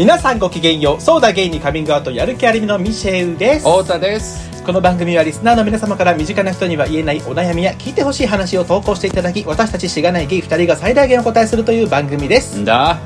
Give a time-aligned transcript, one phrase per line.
[0.00, 1.00] 皆さんごきげんよう。
[1.02, 3.66] そうだゲイにカミングアウトやる気ありみのミシェウです。
[3.66, 4.62] 太田です。
[4.62, 12.58] この番組はリスナーの皆様から身近な人には言えないお悩みや聞いてほしい話を投稿していただき私たちしがないゲイ2人が最大限お答えするという番組です。
[12.58, 12.98] んだ。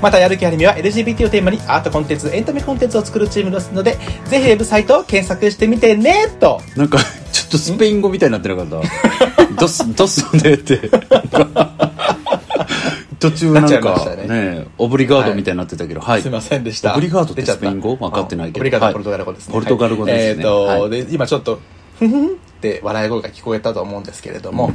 [0.00, 6.62] またやる気ありみは LGBT をテーマにアートコンテンツエンタメコンテンツを作るチームですのでぜひウェブサイトを検索してみてねと。
[6.74, 7.00] なんか
[7.32, 8.80] ちょっとスペイン語みたいになってなかった？
[9.60, 10.90] ドスドスでって
[13.28, 14.26] っちゃいまかね。
[14.26, 16.22] ねオブリガードみたいになってたけどはい。
[16.22, 16.92] すいませんでした。
[16.92, 17.96] オブリガードってスペイン語？
[17.96, 18.58] 分かってないけど。
[18.58, 19.52] オブリガードはいポルトガル語ですね。
[19.54, 20.22] ポルトガル語ですね。
[20.22, 20.28] はい。
[20.30, 20.90] えっとはい。
[20.90, 21.60] で今ちょっと
[21.98, 22.30] ふふんっ
[22.60, 24.72] て笑い声が聞こえたと思うんですけれども。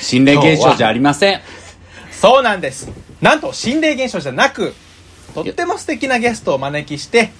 [0.00, 1.40] 心霊現象じゃありません。
[2.10, 2.90] そうなんです。
[3.20, 4.74] なんと心霊現象じゃなく
[5.34, 7.32] とっても素敵なゲストをお招きして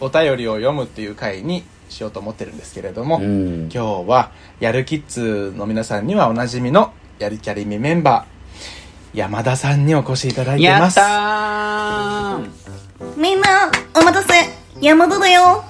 [0.00, 3.70] お便りを読むっていう回にしようと思ってるんですけれども、うん。
[3.72, 8.32] 今日はやるキッズの皆さんにはおなじみのやるキャリミメンバー
[9.14, 10.98] 山田さんにお越しいただいてます。
[10.98, 13.16] やったー。
[13.16, 14.34] みんな、お待たせ。
[14.80, 15.64] 山田だよ。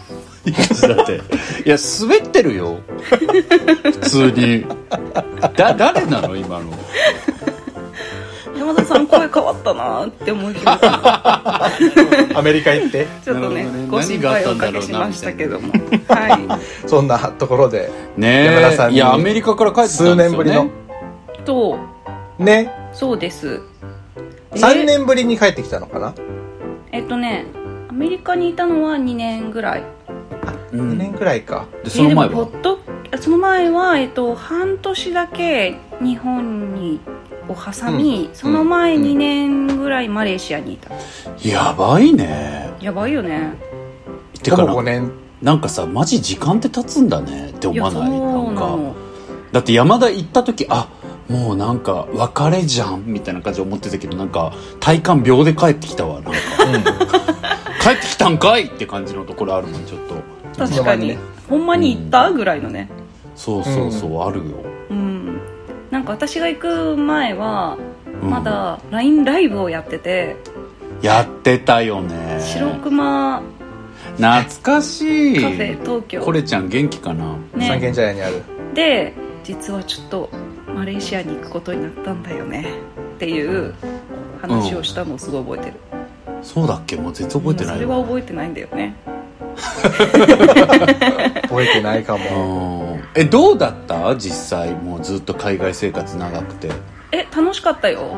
[0.83, 1.21] だって。
[1.65, 2.79] いや滑ってるよ。
[3.83, 4.65] 普通に。
[5.57, 6.71] だ誰なの今の。
[8.57, 10.79] 山田さん声変わったなって思いま
[12.35, 13.09] アメリカ行って。
[13.25, 13.89] ちょっとねなるほどね。
[13.91, 15.73] ご心配をおかけしましたけども。
[16.09, 16.89] はい。
[16.89, 20.45] そんなところでね山田さんにえいやアメリカから帰ってきた数んですよね。
[20.45, 20.71] 年ぶりの。
[21.45, 21.92] と
[22.43, 22.71] ね。
[22.93, 23.61] そうです。
[24.53, 26.15] え3年ぶりに帰ってきたのかな？
[26.93, 27.47] えっとね
[27.89, 29.85] アメリカにいたのは2年ぐらい。
[30.73, 31.67] 2年くらいか。
[31.85, 32.35] でその前は？
[32.35, 32.79] ほっと
[33.21, 36.99] その前は、えっと、半年だけ日本に
[37.47, 40.91] を挟み、その前2年ぐらいマレーシアにいた、
[41.47, 42.71] やばいね。
[42.81, 43.53] やばいよね。
[44.43, 48.11] てかな5年なんかさマジ時間って経つんだねって思わない？
[48.11, 48.67] なんなか。
[48.69, 48.95] の
[49.53, 50.89] だって山田行った時あ
[51.33, 56.41] もうなんか別れじゃんみたいな感じで思ってたけどなんか体感秒で帰ってきたわなんか。
[57.83, 60.15] 帰ってきたんかいって感じのところあるもんちょっと。
[60.57, 61.19] 確かに、ね
[61.49, 62.89] ほんまに行ったぐらいのね。
[63.35, 64.45] そうそうそう、あるよ。
[64.91, 65.41] うん。
[65.91, 67.77] なんか私が行く前は
[68.23, 68.31] うん。
[68.31, 70.37] まだ LINE ライブをやってて、
[71.03, 72.41] やってたよね。
[72.41, 73.43] 白熊
[74.17, 75.43] 懐かしい。
[75.43, 76.21] カフェ東京。
[76.23, 77.37] これちゃん元気かな？
[77.57, 77.67] ね。
[77.67, 78.43] 三軒茶屋にある。
[78.75, 80.31] で実はちょっと
[80.75, 82.67] マレーシアに行くことになったんだよね。
[83.17, 83.75] っていう
[84.41, 85.75] 話をしたのをすごい覚えてる、
[86.43, 86.97] そうだっけ？
[86.97, 88.97] もう全然覚えてないそれは覚えてないんだよね。
[91.43, 92.95] 覚えてないかも。
[92.95, 93.03] うん。
[93.15, 94.17] えどうだった？
[94.17, 96.71] 実際もうずっと海外生活長くて。
[97.13, 98.17] え楽しかったよ。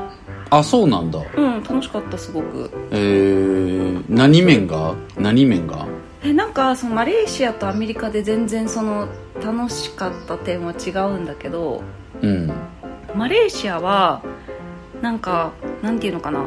[0.50, 1.19] あそうなんだ。
[1.36, 2.71] うん楽しかったすごく。
[2.92, 4.94] えー、何面が？
[5.19, 5.86] 何面が？
[6.22, 9.09] えなんかそのマレーシアとアメリカで全然その
[9.44, 11.82] 楽しかった点は違うんだけど
[12.25, 12.53] うん。
[13.15, 14.23] マレーシアは
[15.03, 15.53] なんか
[15.83, 16.47] なんていうのかな。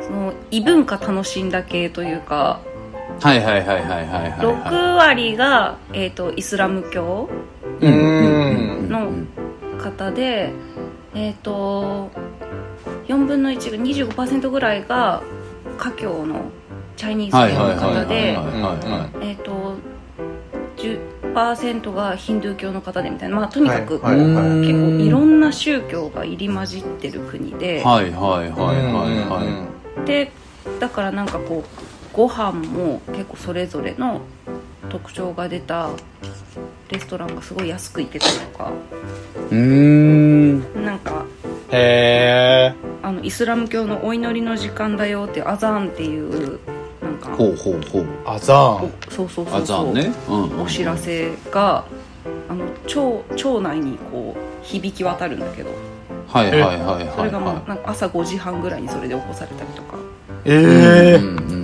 [0.00, 2.60] その異文化楽しんだ系というか
[3.20, 4.32] はいはいはいはいはいはいはい。
[4.32, 7.30] 6割が、えー、とイスラム教
[7.80, 9.12] の
[9.78, 10.52] 方で
[11.14, 12.10] えっ、と
[13.06, 15.22] 4分の1が25%ぐらいが
[15.78, 16.50] 華僑の
[16.96, 18.62] チャイニーズはい系のはいはいはい方ではい。
[18.62, 19.76] はえっと
[21.34, 23.36] 10%がヒンドゥー教の方でみたいな。
[23.36, 24.60] まあとにかくはいはいはい。
[24.60, 28.50] 結構いろんな宗教が入り混じってる国で、いはいはいはいはい
[29.28, 29.68] は
[30.04, 30.30] で
[30.78, 34.20] だからなんかこうご飯も結構それぞれの
[34.90, 35.90] 特徴が出た
[36.90, 38.72] レストランがすごい安く行けたりとか。
[39.50, 40.84] いうーん。
[40.84, 41.24] なんか
[41.70, 46.60] へえあのイスラム教のお祈りの時間だよってアザーンっていう
[47.30, 48.06] かほうほうほう。
[48.26, 50.12] あざおんそうそうそあうそう、ざんね。
[50.28, 51.84] うんうんお知らせが
[52.48, 55.70] あの町町内にこう響き渡るんだけど。
[56.28, 59.96] はいはいはいはいそれがもうはなんか朝5時半ぐらいにそれで起こされたりとか。
[60.44, 61.58] えいえうんうんうんう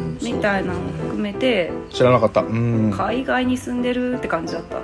[0.00, 0.18] ん。
[0.22, 2.40] みたいなのも含めて知らなかった。
[2.40, 2.90] うん。
[2.96, 4.78] 海外に住んでるって感じだった。
[4.78, 4.80] へ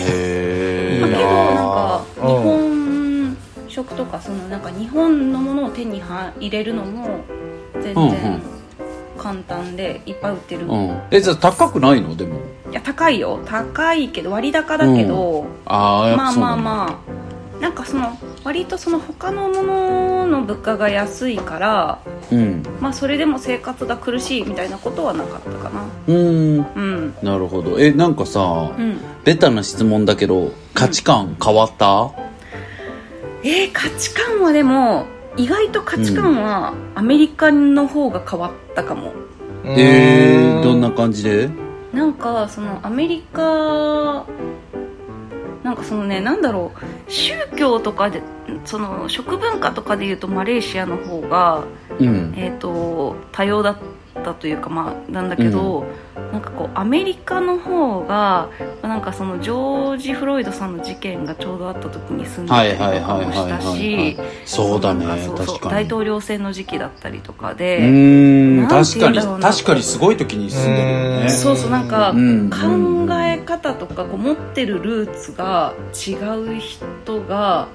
[0.00, 3.36] えなだけどなんかうん日本
[3.68, 7.20] 食とかそのなんか日本のものを手に入れるのも
[7.82, 8.10] 全うんうん。
[8.10, 8.42] 然
[9.18, 11.02] 簡単でいっぱい売ってる、いうん。
[11.10, 12.14] えじゃあ高くないの？
[12.16, 12.40] でも。
[12.72, 13.40] や高いよ。
[13.46, 17.14] 高いけど割高だけど、ああやっまあまあまあ。
[17.60, 22.00] なんかその割とその他のものの物価が安いから
[22.30, 22.62] うん。
[22.80, 25.86] まあそれでも生活が苦しいみたいなことはなかったかな。
[26.08, 26.58] うん。
[26.58, 27.14] うん。
[27.22, 27.78] なるほど。
[27.78, 28.98] えなんかさうん。
[29.24, 32.10] ベタな質問だけど価値観変わった？
[33.44, 39.12] えー、価値観はでも意外と価値観はアメリカの方が変わったかも、
[39.64, 41.50] えー、どんな感じで？
[41.92, 44.26] なんかそのアメリカ
[45.64, 46.72] なんかそのねなんだろ
[47.08, 48.22] う宗教とかで
[48.64, 51.64] その食文化とかでいうとマレーシアの方が、
[51.98, 52.34] うん。
[52.36, 53.78] えー、と多様だっ
[54.22, 55.86] たというかまあなんだけど、
[56.32, 58.50] なんかこうアメリカの方が
[58.82, 65.06] なんかそのジョージ・フロイドさんの事件がちょうどあった時に住んでたはいりとかもしたはいしそうだね
[65.62, 71.30] 大統領選の時期だったりとかうで、確かに確かにすごい時に住んでるようんね。
[71.30, 72.50] そうそうなんかうん。
[72.50, 75.53] 考え方とかこう持ってるルーツが
[75.92, 76.14] 違
[76.56, 77.68] う人が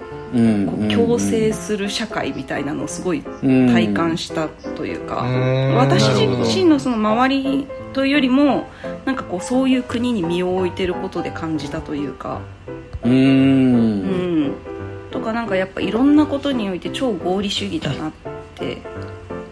[0.92, 5.76] 共生する社会みたいなのをすごいうん体感したというか、うん。
[5.76, 8.68] 私自身のその周りというよりも
[9.06, 12.42] なんかこうそういう国に身を置いてることで感じたというか、
[13.04, 14.48] うーうん。
[14.50, 14.54] ん、
[15.12, 18.12] とかなんかやっぱいろんなことにおいて超合理主義だなっ
[18.56, 18.82] て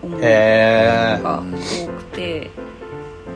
[0.03, 2.51] 思うへーのが多くて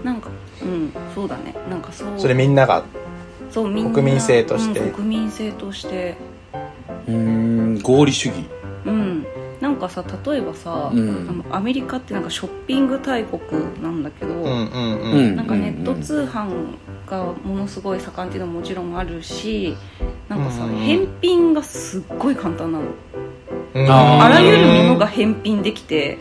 [0.04, 0.30] なんか
[0.62, 1.56] うんそうだね。
[1.70, 2.08] なんかそう。
[2.18, 2.84] それみんなが
[3.52, 3.92] そうみんな。
[3.92, 4.80] 国民性として。
[4.80, 6.18] うん国民性として。
[7.08, 8.46] うーん合理主義。
[8.86, 9.26] うん。
[9.60, 11.28] なんかさ例えばさ、うん。
[11.30, 13.42] あのアメリカってなんかショッピング大国
[13.82, 15.32] なんだけど、うんうんううん。
[15.34, 16.50] んなんかネット通販
[17.06, 19.76] がものすごい盛んっていうのももちろんあるし
[20.30, 20.76] なんかさ、うん。
[20.78, 22.86] 返品がすっごい簡単なの。
[23.74, 23.92] うん。
[23.92, 26.18] あらゆるものが返品できて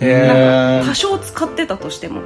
[0.00, 0.26] へー。
[0.26, 2.20] なんか多少使ってたとしても。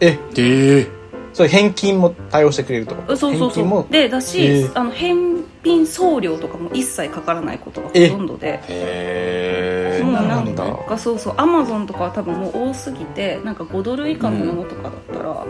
[0.00, 0.18] え。
[0.34, 0.97] で
[1.32, 2.94] それ返金も対応してくれると。
[3.16, 3.86] そうそうそ返金も。
[3.88, 4.72] うでだし、えー。
[4.78, 8.60] あの返品送料とかも一切かからないことがほとんどで。
[8.68, 15.44] へえもうなんかそうそうアマゾンとかは多分もう多すぎてなんか5ドル以下のものとかだったら、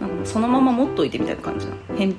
[0.00, 1.78] なんかもうそのまま持っといてみたいな感じなの。
[1.96, 2.14] 返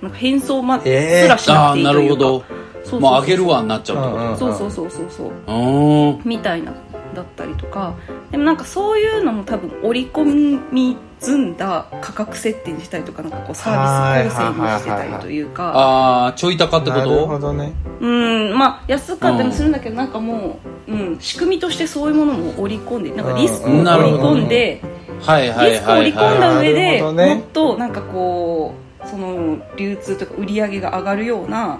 [0.00, 1.22] なんか返送まえー。
[1.22, 2.38] すらしなああくていいというか、なるほど。
[2.38, 3.14] そうそうそうもう。
[3.14, 5.30] あげるわになっちゃうってことうんうんそうそうそうそうそう。
[5.46, 6.72] あみたいな
[7.14, 7.94] だったりとか
[8.30, 15.72] でもなんかそういうのも多分織り込み積んだ価格設定にしたりとかなんかこうサービス構成にしてたりというあか。
[15.74, 17.72] ああちょい高ってこなるほとどね。
[18.00, 24.82] うんまあ安かったりもするんだけどなんかもう、うん、仕組みとしてそういうものも織り込んでなんかリスクを織り込んで
[25.20, 28.74] はいはいリスクを織り込んだ上でねもっとなんかこ
[29.04, 31.78] うその流通とか売り上げが上がるような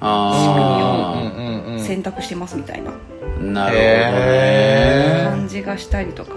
[0.00, 2.90] あうんうんうん選択してますみたいな。
[2.90, 2.94] あ
[3.40, 5.30] なるほどへね。
[5.30, 6.32] 感じがしたりとか。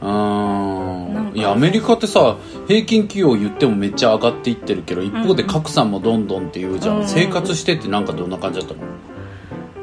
[0.00, 1.32] うん。
[1.34, 7.08] いやアメリカってさ平均給与言ってもめっちゃ上がっていってるけど一方で格差もどんどんっていうじゃん、うん。
[7.08, 8.80] 生活してってなんかどんな感じだったの？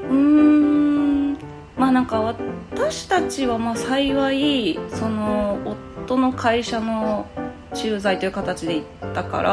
[0.10, 1.33] うーん。
[1.77, 5.60] まあなんか私たちはまあ幸いその
[6.04, 7.28] 夫の会社の
[7.74, 9.51] 駐在という形で行ったから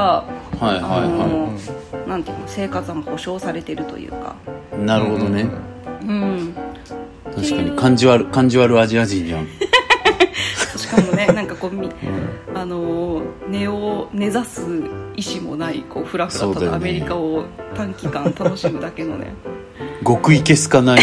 [0.58, 1.52] はいはいあはの
[2.08, 4.36] なんていうの生活は保障されてるというか。
[4.74, 5.71] いなるほどね、うん
[7.34, 9.46] 確かに感じ悪感じ悪アジア人じゃん。
[10.76, 11.90] しかもねなんかこうみ
[12.54, 14.62] あの根を根ざす
[15.16, 17.44] 意思もないこうフラフラただアメリカを
[17.74, 19.34] 短期間楽しむだけのね。
[20.04, 21.00] 極いけすかない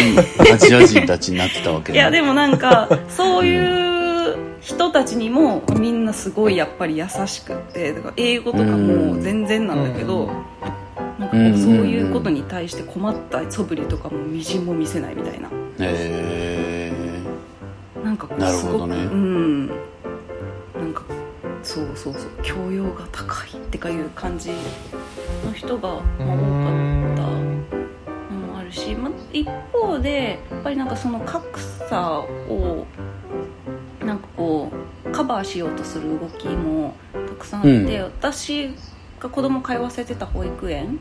[0.53, 10.29] アジア人たちになってたわけいやでもなんかそういう人たちにもみんなすごいやっぱり優しくってだから英語とかも全然なんだけど
[11.19, 15.49] なんかこうそういうことに対して困った素振りとかもみじんも見せないみたいな。
[15.49, 16.89] へえ
[18.01, 18.95] なんかこうすごくほどね。
[19.03, 19.67] うん。
[19.67, 19.73] な
[20.85, 21.03] んか
[21.61, 22.23] そうそうそう。
[22.41, 24.51] 教養が高いってかいう感じ
[25.45, 26.33] の人が、まあ、多か
[27.13, 27.29] った。
[28.33, 32.85] のもあるし、まあ、一方でやっぱりなんかその格差を
[34.05, 34.71] なんかこ
[35.05, 38.03] うカバーしようとする動きもたくさんあって、うん。
[38.03, 38.69] 私
[39.19, 40.99] が子供通わせてた保育園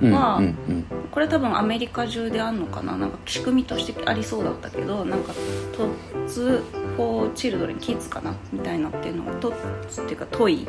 [0.00, 0.84] うんまあうん。
[1.10, 2.96] これ多分アメリカ中であんのかな？
[2.96, 5.32] なんか仕組みとしてありそうだったけどなんか
[5.72, 6.62] トッツ・
[6.96, 8.34] フォー・チルドレンキッズかな？
[8.52, 10.68] みたいなっていうのがトッツっていうかトイ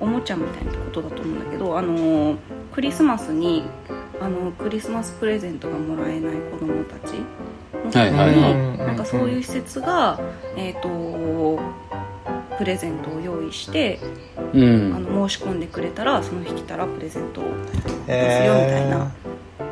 [0.00, 2.36] おもちゃみたいなことだと思うんだけどあのー
[2.72, 3.64] クリスマスに
[4.18, 7.12] あのクリスマスプレゼントがもらえない子供たち
[7.84, 10.18] のために、なんかそういう施設が、
[10.56, 11.60] えー、と
[12.56, 13.98] プレゼントを用意して
[14.54, 14.94] うん。
[14.94, 17.44] あの申し込んでくれたらその日来たらプレゼントを
[18.08, 19.10] へよみたいな。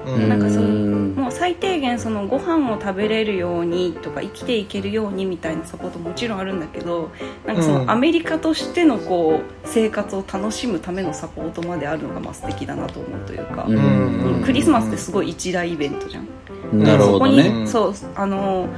[0.07, 0.29] ーうん。
[0.29, 1.15] なんかそううん。
[1.15, 7.11] もう最低限そのご飯を食べれるようにとか生きていけるようにみたいなサポートもちろんあるんだけど
[7.47, 7.87] なんかそうん。
[7.87, 13.77] のアメリカとしてのこう生活を楽しむためのサポートまであるのがまあ素敵だなと思うというか、うん。
[13.77, 16.29] うんクリスマスってすごい一大イベントじゃん。
[16.73, 18.69] なるほどそこに、ねそうあの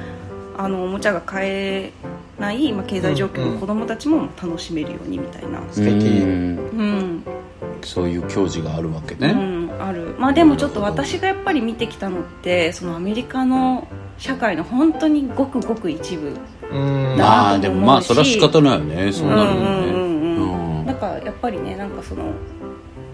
[0.56, 1.92] あのおもちゃが買え
[2.42, 5.90] ない、まあ、経済状況の子供たちも楽しめるようにみたいな、素敵。
[5.90, 6.58] うん。
[6.58, 7.24] うん
[7.84, 10.14] そういう教示があるわけうね、ん、ある。
[10.16, 16.36] まあでもちょっと私がやっぱり見てきたのってそのアメリカの社会の本当にごくごく一部。
[17.16, 17.80] まあでなと思うし。
[17.80, 19.12] もまあそれは仕方ないよね。
[19.12, 19.60] そうなるよね。
[19.60, 20.78] うんうんうんうん。
[20.80, 20.86] うん。
[20.86, 22.32] だからやっぱりねなんかその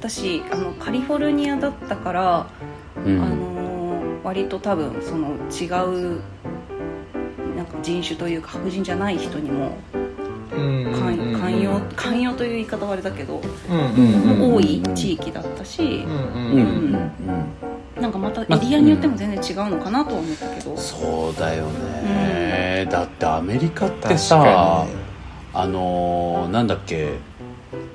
[0.01, 2.47] 私あのカリフォルニアだったから、
[3.07, 3.23] うん。
[3.23, 3.59] あのー
[4.25, 6.21] 割と多分その違う
[7.83, 9.77] 人種というか白人じゃない人にも
[10.57, 16.59] うん寛寛容寛容という言い方はあれだけど、うんうんうん多い地域だったし、うんうんうん。
[16.59, 16.63] うん。
[16.63, 17.45] うん
[18.01, 24.87] なんかまたエリアによっても全然違うのかなとは思ったけど、そうだよね、だってアメリカって確さ
[25.53, 27.15] あのーなんだっけ？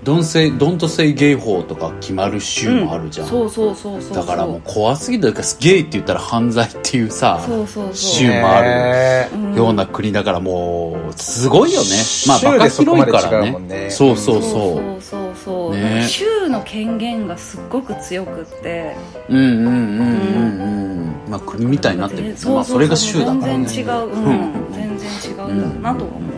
[0.03, 5.22] ドンセイドントセイゲイ法とか決まる州もあるじゃん、そうそうそうそうだからもう怖すぎる。
[5.22, 7.96] というかゲイって言ったら犯罪っていうさそうそうそう。
[7.96, 11.88] 州もあるような国だからもうすごいよね。
[12.27, 13.60] まあ州バカ広いからね。
[13.60, 13.89] ね。
[13.89, 16.06] そうそうそそううそうそうそう、ね。
[16.08, 18.96] 州の権限がすっごく強くって。
[19.30, 19.72] うんうんうんうん
[20.62, 21.30] うん。
[21.30, 23.65] まあ国みたいになってるけどまあそれが州だからね。
[23.65, 24.53] 全然違う、うん。
[24.74, 26.32] 全然違うんだなとは思う、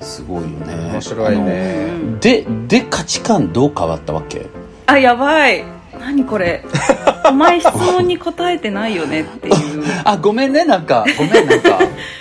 [0.00, 0.74] すごいよね。
[0.92, 1.88] 面白いね。
[1.90, 4.46] うんでで価値観どう変わったわけ？
[4.86, 5.64] あやばい。
[5.98, 6.64] 何これ？
[7.28, 9.84] お前質問に答えてないよねっていう。
[10.04, 11.04] あごめんねなんか。
[11.18, 11.78] ごめんなんか。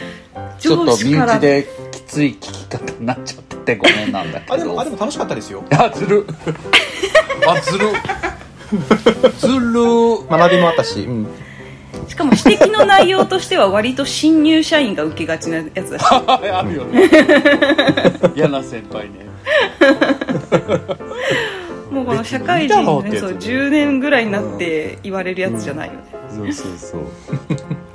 [0.60, 4.54] ちょっと身内できつい聞き方になっちゃっててごめんなんだけど。
[4.54, 5.64] あでもあでも楽しかったですよ。
[5.78, 6.26] あずる。
[7.48, 7.88] あずる。
[9.38, 10.28] ずる。
[10.30, 11.28] 学びもあったし、うん、
[12.08, 16.06] しかも指摘の内容としては割と新入社員が受けがちなやつだし。
[16.28, 17.10] あるよね。
[18.36, 19.26] 嫌な先輩ね。
[21.92, 27.02] もうこの社会人で、ってやつそう10年ぐらいになって言われるやつじゃないよね、そうそうそう。
[27.50, 27.86] えー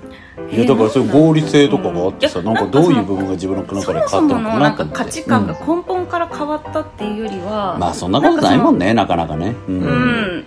[0.51, 4.99] いやだからそういう合理性とかがあってさ、うんなんかどういう部分が自分の中そで変わったのかなと思って。
[4.99, 9.55] 価値観がうん根本から変わったっていうよりは、まあそんなことないもんねねなかなかね。
[9.69, 10.45] うん、うん、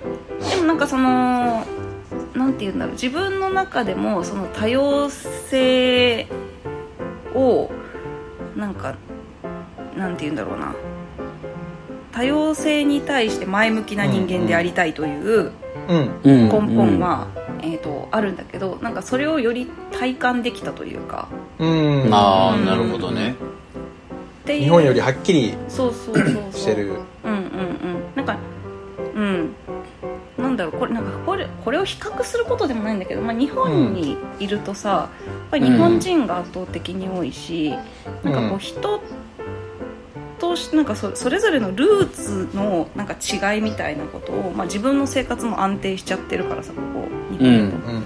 [0.49, 1.63] でもなんかその
[2.33, 2.93] なんて言うんだろう。
[2.93, 6.27] 自分の中でもその多様性
[7.33, 7.69] を
[8.55, 8.95] なんか
[9.95, 10.75] なんて言うんだろうな。
[12.11, 15.51] 多様性に対して前向きな人間でありたいという
[15.87, 16.49] うんうん。
[16.49, 17.27] 根本は、
[17.61, 21.27] えー、とあるんだけどなんかそれをより体感できたというか。
[21.59, 22.03] うん。
[22.03, 23.35] うんああなるほどね。
[24.43, 24.63] っていう。
[24.63, 26.53] 日本よりはっきりそうそうそうそう。
[26.53, 26.93] してる。
[27.23, 28.15] うんうんうん。
[28.15, 28.37] なんか
[29.15, 29.55] うん
[30.53, 35.09] なんだろうこれなんかこれこれを比較することでもないんだけど、まあ、日本にいるとさ、や
[35.47, 37.71] っぱり日本人が圧倒的に多いし、
[38.23, 38.59] なんかこううん。
[38.59, 39.01] 人
[40.39, 48.03] としなんかそそれぞれのルーツのなんか違いみたいなことを、まあ、自分の生活も安定しちゃってるからさここ日本だと、うんうん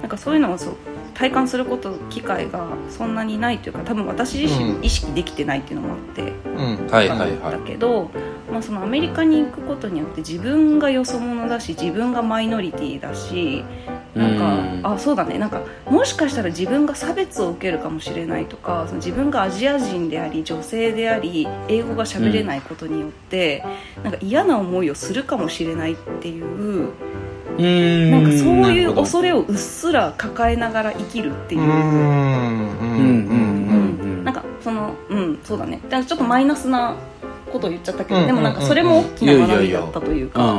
[0.00, 0.76] なんかそういうのをそう
[1.14, 4.84] 体感すること機会がそんなにないというか多分私自身うん。
[4.84, 6.22] 意識できてないっていうのもあって。
[6.22, 6.88] うん。
[6.90, 8.10] はいはいはだいけど、
[8.52, 13.64] まあ、そのアメリカに行くことによって自分がよそ者だし自分がマイノリティだし
[14.14, 14.82] なんうん。
[14.82, 15.38] かあそうだね。
[15.38, 23.64] なんかもしかしたら自分が差別を受けるかもしれないとかその自分がアジア人であり女性であり英語が喋れないことによって、
[24.02, 26.92] なんか嫌な思いをするかもしれないっていう
[27.58, 28.10] うん。
[28.10, 31.62] なんかそういう恐れをうっすら抱えながら生きるっていう。
[31.62, 31.64] う。
[31.64, 31.68] ん。
[31.68, 31.78] うん。
[31.78, 32.98] うん。
[32.98, 34.00] うん。
[34.00, 34.24] うん。
[34.24, 35.80] なんかそのうんそうだね。
[35.84, 36.96] だからちょっとマイナスな
[37.52, 38.26] ことを言っちゃったけど、うん。
[38.26, 40.56] でもなんかそれも大きな学びだったというか、っ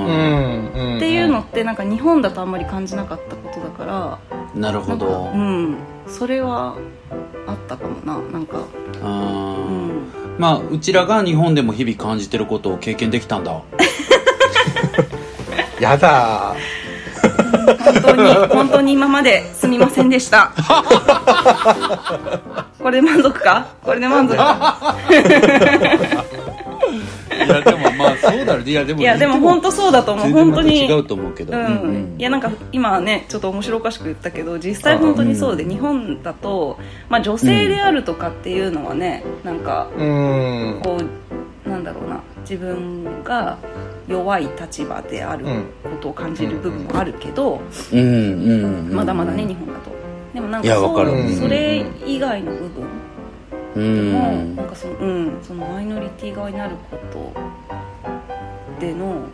[0.99, 4.19] ていうのってなんか日本だとあんまり感じなかったことだから
[4.55, 5.31] なるほど。
[5.33, 5.75] うん
[6.07, 6.75] それは
[7.47, 8.59] あったかもななんか。
[9.01, 10.03] ううんん。
[10.37, 13.61] まあうちらが日本でも日々感じてることを経験できたんだ。
[15.79, 16.55] やだ。
[17.83, 20.51] 本当に本当に今まですみませんでした。
[22.79, 23.67] これで満足か？
[23.81, 24.95] これで満足か？
[27.45, 28.71] いやでもまあそうだろうね。
[28.71, 30.31] いやでもいやでも本当そうだと思う。
[30.31, 31.65] 本当に違うと思うけど、うん。
[31.65, 40.81] うんいやなんか今ねちょっと面白おかしく言ったけど実際本当にそうで、日本だと、まあ、女性であるとかっていうのはね、なんかうん。
[40.83, 40.97] こ
[41.65, 42.21] うなんだろうな。
[42.41, 43.57] 自分が
[44.07, 45.45] 弱い立場である
[45.81, 47.61] ことを感じる部分もあるけど、
[47.91, 49.91] うんうんうんまだまだね日本だと。
[50.33, 51.35] でもなんかそうわかる。
[51.35, 52.87] それ以外の部分う
[53.75, 54.55] でも、ん。
[54.55, 57.33] なんかそのうんそのマイノリティ側になること
[58.79, 59.25] での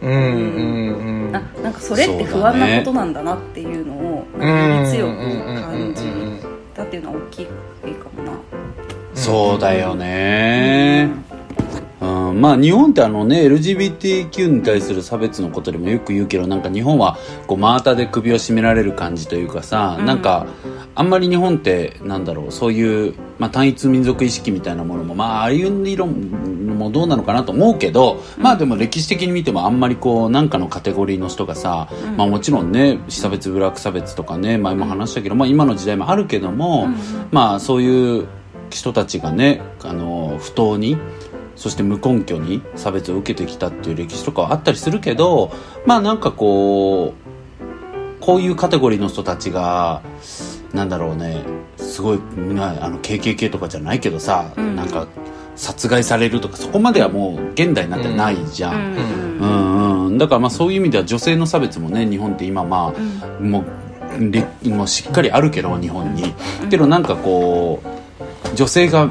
[0.00, 1.32] うんうんうん。
[1.32, 5.14] ななんかそれって不安なことなんだなっていうのをなんかより強く
[5.60, 6.02] 感じ
[6.74, 7.52] たっていうのは大きいか
[8.16, 8.32] もな。
[9.14, 11.08] そうだよね。
[11.30, 11.33] うん、
[12.34, 20.06] まあ日本ってあのね LGBTQ に対する差別のことでもよく言うけどなんか日本はこう真綿で首を絞められる感じというかさ、うん。
[20.06, 20.46] なんか
[20.94, 26.12] あんまり日本ってなんだろうそういう、まあ、単一民族意識みたいなものもまあああいう理論
[26.78, 32.16] もどうなのかなと思うけど、まあでも歴史的に見てもあんまりこうなんかのカテゴリーの人がさ、うん。
[32.16, 36.96] まあもちろんね差別ブラック差別とかね前も話したけど、まあ今の時代もあるけども、うん。
[37.30, 38.26] まあそういう
[38.70, 40.96] 人たちがねあの不当に
[41.56, 45.52] そして無根拠に差別を受けてきたっていう歴史とかはあったりするけど
[45.86, 50.02] まあなんかこうこういうカテゴリーの人たちが
[50.72, 51.42] なんだろうね
[51.76, 54.76] すごいなあの KKK とかじゃないけどさ、うん。
[54.76, 55.06] なんか
[55.56, 59.38] 殺害されるとかそこまではもう現代になってないじゃん、うん。
[59.38, 66.34] うんうん、だからまあそういう意味では女性の差別もね日本って今まあ、もうれもうしっかりあるけど日本に、
[66.70, 69.10] けどなんかこう女性が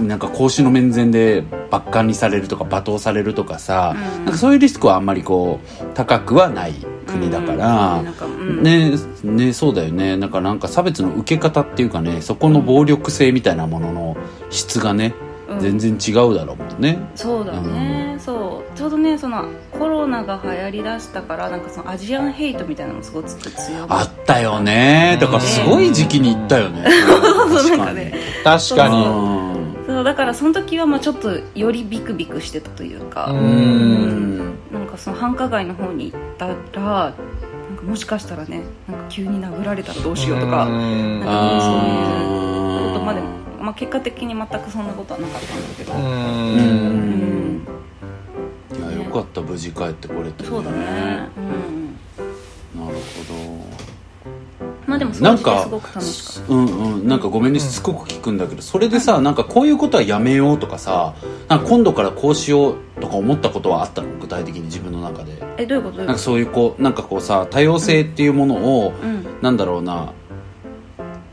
[0.00, 4.24] なんか公衆の面前で罰款にされるとか罵倒されるとかさ、うん。
[4.24, 6.74] なんかそういうリスクはあんまりこう高くはない
[7.06, 8.02] 国だから、う
[8.42, 10.16] んねねそうだよね。
[10.16, 14.16] なんかなんか差別の受け方っていうかねそこの暴力性みたいなものの
[14.50, 15.14] 質がね、
[15.48, 15.60] うん。
[15.60, 16.98] 全然違うだろうもんね。
[17.14, 18.76] そうだね、そう。
[18.76, 19.46] ちょうどねその
[19.78, 23.38] コロナが流行りだしたからなんかそのアジアンヘイトみたいなのもすごい強
[23.88, 25.18] あったよね。
[25.20, 26.86] だからすごい時期に行ったよね、
[27.60, 28.14] そうなんかね。
[28.44, 29.04] 確かに。
[29.04, 29.08] う。
[29.08, 29.41] ん
[29.86, 34.38] そうだからその時はまあちょっとよりビクビクしてたというか、ううん。
[34.72, 41.20] なんかその繁華街の方に行ったらなんかもしかしたらねなんか急に殴られたらどうしようとか、うん。
[41.20, 43.28] なんかそういうことまでも、
[43.60, 46.04] まあ、結果的に全くそんなことはなかったんだけど、ううん。
[48.74, 48.78] うん。
[48.78, 52.96] いやよかった無事帰ってこれてそうだね、うん、なる
[54.92, 61.14] まあでもすごく楽しかっうんうんなんかごめんねしつこく聞くんだけどそれでさなんかこういうことはやめようとかさ
[61.48, 65.32] なんか今度からこうしようとか思ったことはあったの具体的に自分の中で。
[65.32, 65.98] たえどういうこと？
[65.98, 69.26] なんかそういうこうなんかこうさ多様性っていうものを、とうん。
[69.40, 70.12] なんだろうな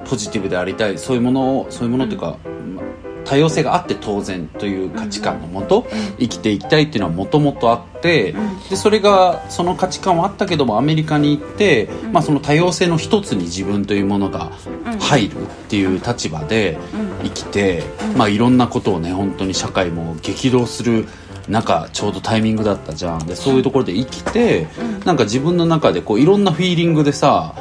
[0.06, 2.38] ポジティブでありたいそういうものをそういうものっていうか、
[2.76, 2.82] ま
[3.26, 5.88] 多様性があって当然という価値観のもと、
[6.20, 8.70] 生きていきたいっていうのはもともとあって、うん。
[8.70, 12.12] でそれがその価値観はあったけどもアメリカに行って、ん。
[12.12, 14.52] まあ、その多様性の一つに自分というものが
[14.86, 15.00] うん。
[15.00, 17.28] 入るっていう立場でうん。
[17.28, 18.18] 生きて、うん。
[18.18, 21.08] まあ、いろんなことをね本当に社会も激動する
[21.48, 23.26] 中ちょうどタイミングだったじゃん。
[23.26, 25.00] でそういうところで生きて、うん。
[25.06, 27.56] なんか自分の中でこういろんなフィーリングでさ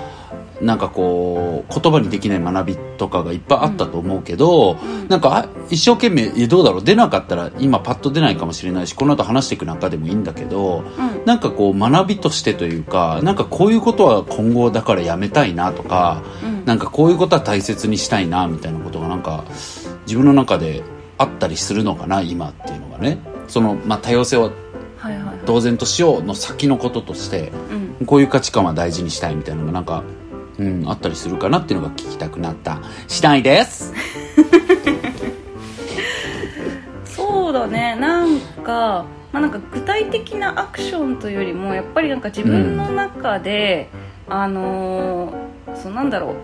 [0.61, 4.77] なんかこう言葉にできない学びとかがいっぱいあったと思うけど、
[5.09, 6.85] なんかあ一生懸命えどうだろう？
[6.85, 11.25] 出なかったら今パッと出ないかもしれないしこの後話していく中でもいいんだけど、うん。
[11.25, 16.65] なんかこう学びとしてというかなんかこういうことは今後だからやめたいなとか、うん。
[16.65, 19.45] なんかこういうことは大切にしたいなみたいなことがなんか
[20.07, 20.83] 自分の中で
[21.19, 23.19] あったりするのかな今っていうのがね。
[23.47, 24.51] その、まあ、多様性は
[24.99, 25.39] はいはいはい。
[25.47, 27.53] 同然としようの先のこととして
[28.01, 28.07] うん。
[28.07, 30.05] こういう価値観は大事にしたいみたいなのがなんか、
[30.59, 33.93] うん、あったりするかなっていうのが聞きたくなった次第です。
[37.05, 37.97] そうだね。
[38.01, 43.89] なんか、まあ、なんか具体的なアクションというよりもやっぱりなんか自分の中で、
[44.29, 46.35] あのーそうなんだろう。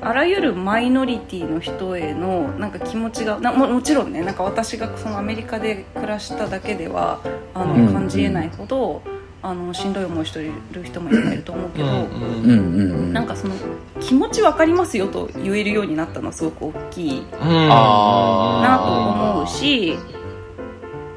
[0.00, 7.20] あらゆるマイノリティの人へのなんか気持ちがなももちろんねなんか私がそのアメリカで暮らしただけでは
[7.52, 7.92] あの、うん。
[7.92, 9.02] 感じえないほど
[9.40, 13.12] あのしんどい思いしてる人もいっぱいいると思うけど、うんうんうん。
[13.12, 13.54] なんかその
[14.00, 19.96] 気持ち分かりますよと言えるようになったのはすごく大きいあなと思うし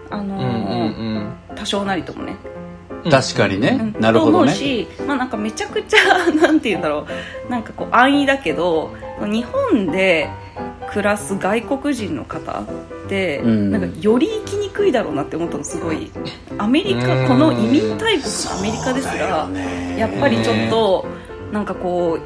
[0.10, 0.44] あのうん
[1.50, 1.56] うん。
[1.56, 2.36] 多少なりともね、
[3.10, 4.02] 確かにね、うん。
[4.02, 4.32] なるほどね。
[4.32, 7.08] と思うし、まあ、なんかめちゃくちゃ なんて言うんだろ
[7.48, 7.52] う。
[7.52, 10.30] なんかこう安易だけど日本で
[10.91, 12.65] 暮らす外国人の方っ
[13.08, 13.71] て、うん。
[13.71, 16.12] なんかより生きにくいだろうなって思ったのすごい。
[16.58, 21.06] アメリカうんこの移民大国のアメリカですそうだらよねやっぱりちょっと
[21.51, 22.21] なんかこう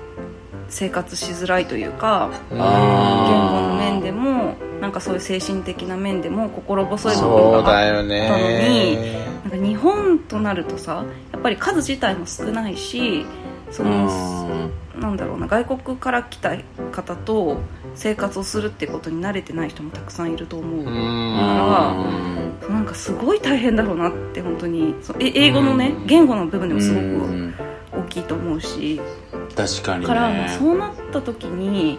[0.68, 2.58] 生活しづらいというかうん。
[2.58, 9.26] 言あ語の面でもなんかそういう精神的な面でも心細い部分があっだよね。
[9.44, 13.26] なんか日本となるとさやっぱり数自体も少ないし
[13.72, 15.48] そのなんだろうな。
[15.48, 16.58] 外国から来た
[16.92, 17.58] 方と
[17.96, 20.86] 生活をするってことに慣れてない人もたくさんいると思う、うん。
[22.70, 24.96] なんかすごい大変だろうなって本当に。
[25.02, 27.54] そうえ英語のね言語の部分でもすごうん。
[27.92, 29.02] く大きいと思うし。
[29.56, 30.08] 確かにね。
[30.08, 31.98] からまあそうなった時に、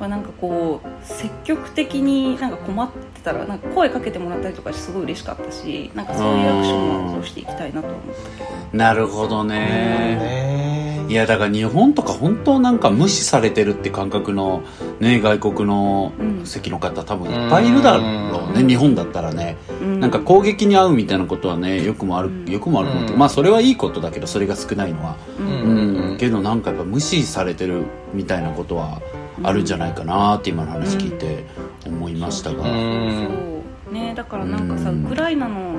[0.00, 8.78] まあ、なんかこう積極的になんか困ってたらなんか声かけてもらったりとかしてすごい嬉しかったしなんかそういうアクションをしていきたいなと思ったけど。
[8.78, 9.58] なるほどね。
[9.58, 10.67] ね
[11.08, 14.62] いやだから日本とか本当なんか無視されてるって感覚の
[15.00, 16.28] ね外国のうん。
[16.46, 18.68] 席の方多分いっぱいいるだろうね、うん。
[18.68, 20.00] 日本だったらね、うん。
[20.00, 22.44] なんか攻撃に遭うみたいなことはねよくもある、うん。
[22.46, 26.14] よくもあるまあそれはいいことだけどそれが少ないのは、ううん。
[26.14, 29.00] んけどなんかやっぱ無視されてるみたいなことは
[29.42, 31.44] あるんじゃないかなって今の話聞いて
[31.86, 35.06] 思いましたが、ねだからなんかさ、うん。
[35.06, 35.76] ウクライナの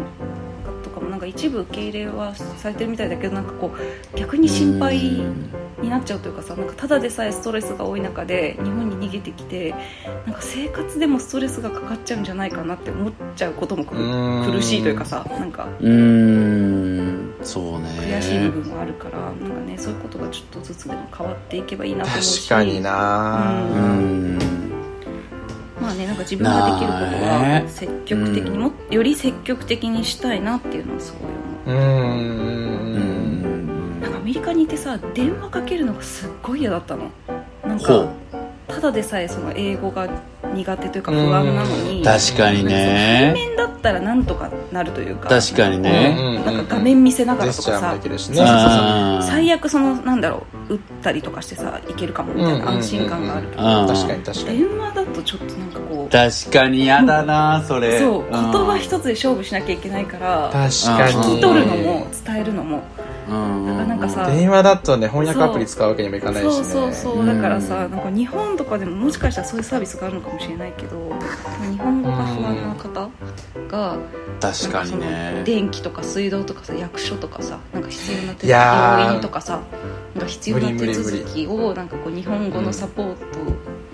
[1.19, 4.97] なんか一部受け入れはされてるみたいだけどなんかこう逆に心配
[5.81, 9.75] になっちゃうというかさなんかただでさえストレスが多い中で日本に逃げてきて
[10.25, 17.35] なんか生活でもストレスがかかっちゃうんじゃないかなって思っちゃうことも苦しいというかさなんかうーん。
[17.41, 17.89] そうね。
[17.99, 22.47] 悔しい部分もあるからなんかねそういうことがちょっとずつでも変わっていけばいいなと思うし。
[22.47, 23.61] 確かにな。
[23.69, 24.68] うーん
[25.81, 31.71] まあねなんか自分ができることはね積極的にも、より積極的にしたいなっていうのはすごい思う。
[31.71, 32.93] うん。
[33.97, 34.01] ん。
[34.01, 37.11] なんかアメリカにいてさ電話かけるのがすっごい嫌だったの。
[37.65, 38.09] なんほかう
[38.79, 40.07] ただでさえその英語が
[40.53, 43.33] 苦手というか不安なのに確かにね。
[43.35, 46.15] 対面だったらなんとかなるというか確かにね。
[46.17, 47.97] うんなんか画面見せながらとかさ
[49.21, 52.65] 最悪そのなんだろう打ったりとかしてさいけるかもみたいうんうんうんうん。
[52.67, 54.59] な安心感があるとうん確かに確かに。
[54.59, 57.99] 電話だとちょっとなんかこう確かに嫌だなそれ。
[57.99, 61.15] そう言葉つ一つで勝負しなきゃいけないから確かに。
[61.15, 66.51] うん聞き取るのも伝えるのもうんだからなんかさ電話だとね翻訳アプリ使うわけにもいかないしね。
[66.51, 67.19] そうそうそう。
[67.19, 67.27] うん。
[67.27, 70.97] だからさなんか日本とかでももしかしたらそういうサービスがあるのかもしれないけど
[71.71, 73.09] 日本語が不安な方
[73.67, 73.97] が
[74.41, 79.61] 確かになんそのね電気とか水道とかさ役所とかさなんか必要な手病院とかさ
[80.15, 83.43] なんか必要な手続きをなんかこう日本語のサポートを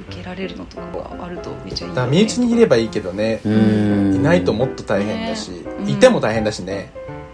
[0.07, 0.85] 受けられるのとか
[1.17, 2.07] があるとめっちゃいいね。
[2.07, 3.41] 身内にいればいいけどね。
[3.43, 4.15] うん。
[4.15, 5.49] いないともっと大変だし。
[5.49, 5.89] ねうん。
[5.89, 6.91] いても大変だしね。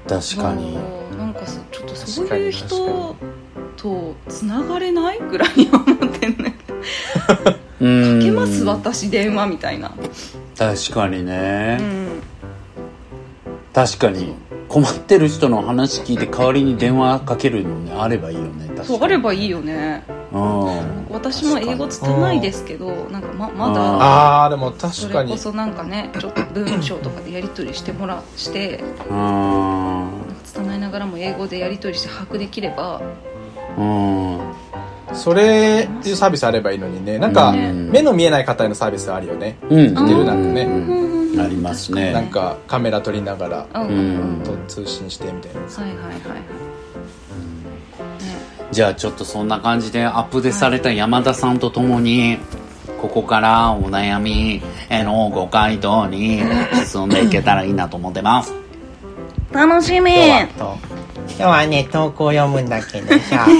[0.07, 0.77] 確かに
[1.71, 3.15] ちょっとそういう人
[3.77, 6.55] とつながれないぐらいに思ってんね。
[7.27, 9.91] か かけます私電話みたいな。
[10.57, 12.07] 確かにね、うん。
[13.73, 14.35] 確かに。
[14.71, 18.87] 困ってる人の話聞いて代わりに電話かけるのねあればいいよね確かに。
[18.87, 20.05] そうあればいいよね。
[20.31, 21.07] うん。
[21.09, 25.31] 私も英語拙いですけどなんかままだああでも確そかに。
[25.31, 29.17] れこそなんかねちょっと文章とかでやり取りしてもらしてうん
[30.51, 33.01] 拙いながらも英語でやり取りして把握できれば。
[33.77, 34.39] うん。
[35.13, 37.17] それっていうサービスあればいいのにね。
[37.17, 37.89] なんかうん。
[37.89, 39.57] 目の見えない方へのサービスあるよね。
[39.69, 39.95] うん。
[39.95, 40.63] 似てるなんかね。
[40.63, 41.39] うん。
[41.39, 42.11] ありますね。
[42.11, 44.43] なんかカメラ撮りながらうん。
[44.67, 45.61] 通信してみたいな。
[45.61, 46.39] はいはいはいはい。
[48.23, 48.61] ね。
[48.71, 52.37] じゃあちょっとそんな感じでアップデートされた山田さんと共に
[53.01, 56.41] ここからお悩みへのご回答に
[56.85, 58.53] 進んでいけたらいいなと思ってます
[59.53, 60.11] 楽しみ。
[60.13, 60.77] 今日は
[61.27, 63.47] 今日はね投稿読むんだけどさ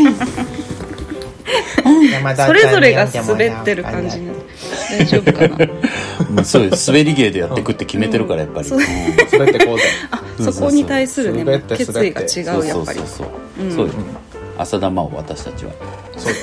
[2.12, 4.43] 山田それぞれが滑ってる感じになって
[4.99, 5.65] 大丈夫かな？
[6.36, 6.91] もうそうです。
[6.91, 8.80] 滑り芸でやっていくって決めてるからやっぱり、そう。
[8.80, 8.86] うん。
[9.39, 12.25] 滑ってこうぜあそこに対するね決意が違
[12.60, 12.99] うやっぱり。
[12.99, 13.67] そうそうそうう。
[13.67, 13.75] ん。
[13.75, 13.93] そうよ
[14.62, 15.71] 浅田真央私たちは。
[16.17, 16.34] そう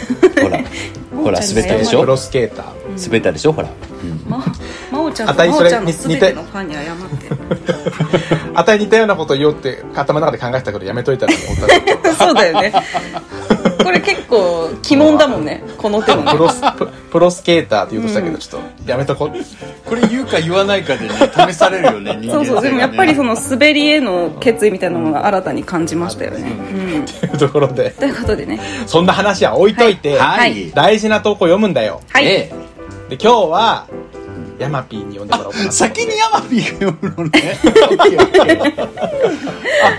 [0.44, 0.58] ほら
[1.24, 2.00] ほら滑ったでしょ？
[2.00, 3.06] プロスケーター。
[3.06, 3.52] 滑ったでしょ？
[3.52, 3.68] ほら、
[4.02, 4.22] うん。
[4.30, 4.44] ま
[4.90, 7.28] 真央ちゃんあたいそれと真央ちゃんのに全てのファンに謝って。
[8.54, 12.72] あたり似たようなこと言おうって頭の中で考えてたけどやめといたら思ったそうだよね
[13.82, 15.62] これ結構鬼門だもんね。
[15.78, 19.88] この手のねプロスププロスケーターって言おうとしたけどちょっとやめとこう。
[19.88, 21.14] これ言うか言わないかでね
[21.48, 27.90] 試されるよね 人そうそうでもやっぱりそのの滑りへの決意みたいなものが新たに感じましたよね、うん、というところで。
[27.90, 28.58] ということでね。
[28.86, 30.70] そんな話は置いといて、はい、はい。
[30.72, 32.00] 大事な投稿読むんだよ。
[32.08, 32.52] はい、え
[33.08, 33.86] で今日は
[34.58, 35.64] ヤマピーに読んでもらおうかな。
[35.66, 37.58] え 先にヤマピーが読むのね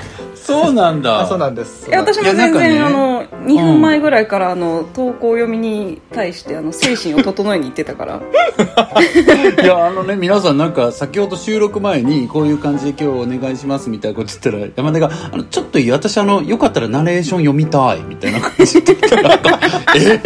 [0.50, 1.22] そうなんだ。
[1.22, 1.88] あそうなんです。
[1.88, 8.22] いや私も全然、あの2分前ぐらいからあの投稿読みに対してあの精神を整えに行ってたから。
[9.64, 19.60] いやあのね皆さんなんか先ほど収録前にこういう感じで今日お願いしますみたいなこと言ったら山田があのちょっといい私あのよかったらナレーション読みたいみたいな感じで言ってなんか
[19.96, 20.22] え？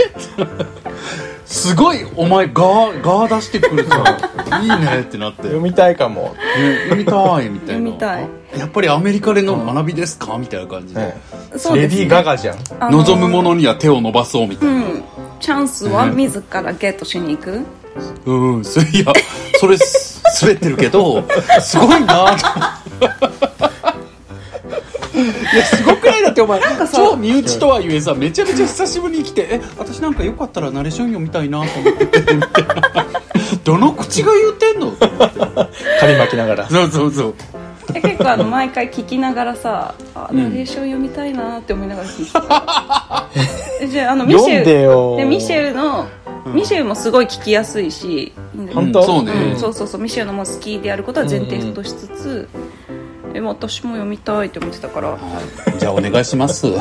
[1.45, 7.81] すごいお前ガーガー出してくるじゃんいいねってなって、読みたいかも、ね読みたいみたいな。
[7.81, 8.29] 読みたい。
[8.57, 11.17] やっぱりアメリカでの学びですかみたいな感じで、ね。
[11.75, 12.57] レディー・ガガじゃん。
[12.79, 14.73] あの望むものには手を伸ばそうみたいな。
[14.73, 15.03] うん
[15.43, 17.65] チャンスは自らゲットしに行く、
[18.25, 19.11] うん、そいや
[19.59, 21.21] それす滑ってるけど
[21.59, 22.37] すごいな。
[22.37, 23.92] と
[25.23, 26.61] いやすごくないだってお前
[26.93, 32.05] 超身内とはいえさめちゃめちゃ久しぶりに来て「え私なんかよかったらナレーション読みたいな」と思って。
[32.21, 32.83] てみたいな
[33.63, 34.91] どの口が言うてんの？
[35.99, 36.69] 髪巻きながら。
[36.69, 37.35] そうそうそう。
[37.93, 43.29] え結構あの毎回聞きながらさあナレーション読みたいなって思いながら聞いてた、
[43.81, 45.17] えじゃああのミシ読んでェルよ。
[45.17, 46.07] でミシェルの、
[46.53, 48.33] ミシェルもすごい聞きやすいし
[48.73, 48.99] 本当？
[49.01, 49.05] うん。
[49.05, 50.01] そうね、うん、そうそうそう。
[50.01, 52.49] ミシェルのも好きであることは前提としつつ、
[53.33, 55.09] え私も読みたいって思ってたから。
[55.09, 55.17] は
[55.75, 55.79] い。
[55.79, 56.67] じゃあお願いします。
[56.69, 56.71] い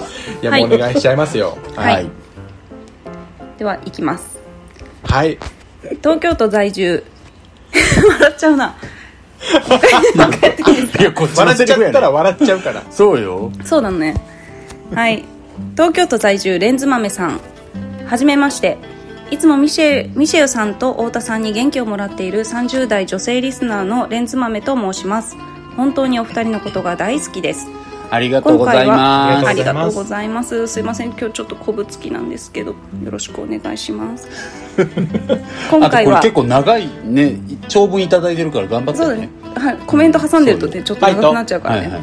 [0.43, 1.57] やもうお願いしちゃいますよ。
[1.75, 1.95] はい。
[1.95, 2.11] はい。
[3.59, 4.39] ではいきます。
[5.05, 5.39] はい。
[6.03, 7.05] 東京都在住。
[7.73, 8.75] 笑っちゃうな。
[11.01, 11.91] いやこっちの笑っちゃセリフやね。
[11.91, 12.83] ったら笑っちゃうから。
[12.91, 13.51] そうよ。
[13.65, 14.15] そうなのね。
[14.95, 15.25] はい。
[15.73, 17.41] 東京都在住レンズ豆さん。
[18.07, 18.79] はじめまして。
[19.33, 25.39] いつもミシェミシェウさんと太田さんに元気をもらっている30代女性リスナーのレンズ豆と申します
[25.77, 27.69] 本当にお二人のことが大好きです。
[28.13, 30.67] ありがとうござい今ますありがとうございます。
[30.67, 34.29] すいません今日ちょっとこぶつきなんですけどよろしくお願いします。
[35.71, 42.01] 今回はこれ結構長いね長文いただいてるから頑張ってそうだねねはい、コメント挟んでるとねちょっと長くなっちゃうからね、はいはい。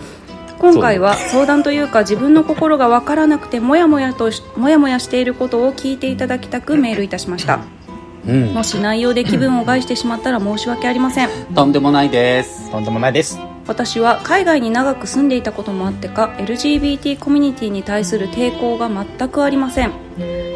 [0.57, 7.59] 今回は相談というか自分の心が分からなくてモヤモヤとしモヤモヤしていることを聞いていただきたくメールいたしました。
[8.27, 8.45] うん。
[8.47, 11.29] もし内容で気分を害してしまったら申し訳ありません。
[11.53, 12.71] とんでもないです。
[12.71, 19.91] とんでもないです私は海外に長く住んでいたこともあってか LGBT コミュニティに対する抵抗が全くありません。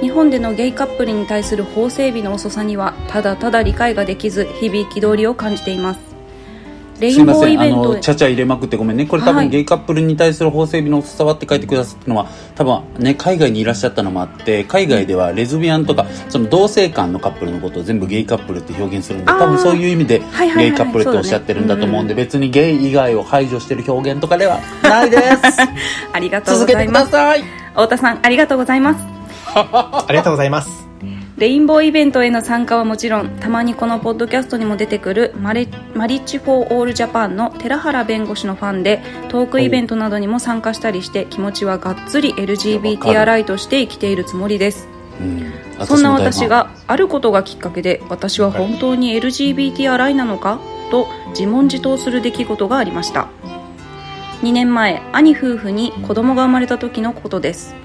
[0.01, 6.12] 日本でのゲイカップルに対する法整備の遅さにはただただ理解ができず日々憤りを感じています。
[6.99, 9.05] レインボーすいませんあのちゃちゃ入れまくってごめんね。
[9.05, 9.45] これ多はい。
[9.45, 19.39] 分ゲイカップルに対する法整備の遅さはって書いてくださったのは多分ね海外にいらっしゃったのもあって海外ではレズビアンとかその同性間のカップルのことを全部ゲイカップルって表現するんであー。
[19.39, 25.23] 多分そういう意味ではいはいはいゲイカップルっておっしゃってるんだと思うんで別にゲイ以外を排除してる表現とかではないです。
[26.13, 27.43] ありがとうございます続けてくざいますださい。
[27.71, 28.99] 太田さんありがとうございます。
[29.55, 30.87] ありがとうございます
[31.43, 44.87] レインボーイベントへの参加はもちろんたまにこのポッドキャストにも出てくるマレマリッジ・フォー・オール・ジャパンの寺原弁護士のファンでトークイベントなどにも参加したりして気持ちはがっつり LGBT るアライとして生きているつもりです。
[45.19, 45.23] う
[45.81, 45.85] ん。
[45.85, 53.27] そんな私があることがきっかけで私は本当に LGBT アライなのかと自問自答する出来事がありました。
[54.43, 57.75] 2年前兄夫婦に子供が生まれた時のことです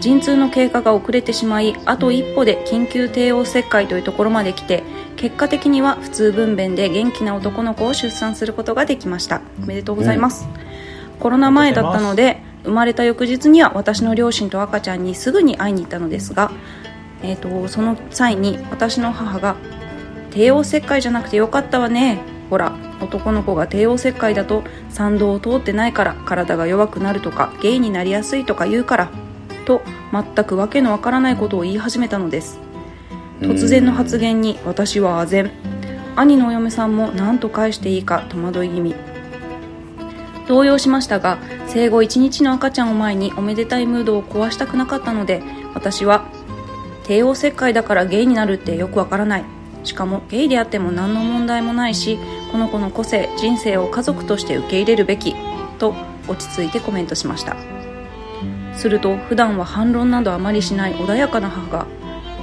[0.00, 4.82] 陣痛の経過が遅れてしまいあと一歩で緊急帝王切開というところまで来て
[5.16, 9.42] 結果的には普通分娩で元気な男の子を出産することができました。
[9.62, 10.48] おめでとうございます、
[11.20, 16.50] コロナ前だったので生まれた翌日には私の両親と赤ちゃんにすぐに会いに行ったのですが、
[17.22, 19.56] えー、とその際に私の母が
[20.30, 22.18] 「帝王切開じゃなくてよかったわね。
[22.50, 29.10] ほら男の子が帝王切開だと産道を通ってないから体が弱くなるとかゲイになりやすいとか言うから」
[29.62, 32.60] と全くわけのわからないことを言い始めたのです。
[33.40, 35.50] 突然の発言に私は唖然。
[36.14, 38.94] 兄のお嫁さんも何と返していいか戸惑い気味。
[40.48, 46.26] 動揺しましたが生後1日の赤ちゃんを前におめでたいムードを壊したくなかったので私は
[47.04, 49.44] 帝王切開だからゲイになるってよくわからない。
[49.84, 52.18] しかもゲイであっても何の問題もないし
[52.52, 55.34] この子の個性人生を家族として受け入れるべき
[55.78, 55.94] と
[56.28, 57.81] 落ち着いてコメントしました。
[58.82, 61.86] すると普段は反論などあまりしない穏やかな母が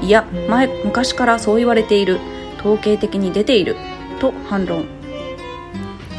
[0.02, 2.18] いや前昔からそう言われている
[2.60, 3.76] 統計的に出ている
[4.22, 4.86] と反論。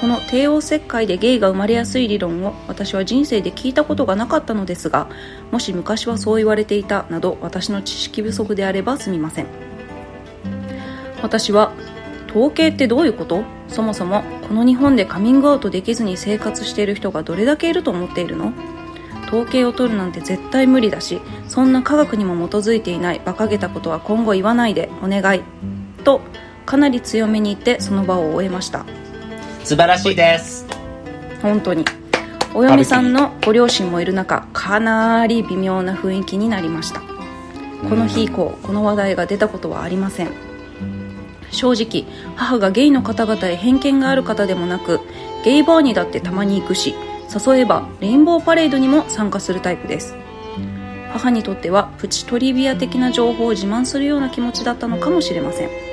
[0.00, 5.08] この帝王切開でゲイが生まれやすい理論を私は人生で聞いたことがなかったのですが
[5.50, 9.46] もし昔はそう言われていたなど私の知識不足であればすみません。
[11.22, 11.72] 私は
[12.30, 13.42] 統計ってどういうこと？
[13.68, 18.52] そもそもこの日本でカミングアウトできずに生活している人がどれだけいると思っているの？
[19.30, 25.42] 統計を取るなんて絶対無理だしそんな科学にも基づいていない馬鹿げたことは今後言わないでお願い。
[26.04, 26.20] と
[26.66, 28.84] かなり強めに言ってその場を終えました。
[29.64, 30.66] 素晴らしいです。
[31.42, 31.84] 本当に。
[32.54, 37.00] お嫁さんのご両親もいる中かなり微妙な雰囲気になりました。
[37.88, 40.32] この日以降この話題が出たことはありません。
[41.52, 42.04] 正直
[42.36, 45.00] 母がゲイの方々へ偏見がある方でもなく
[45.44, 46.94] ゲイバーにだってたまに行くし
[47.32, 50.14] 誘えばレインボーパレードにも参加するタイプです。
[51.12, 55.90] 母にとってはプチトリビア的な情報を自慢するような気持ちだったのかもしれません。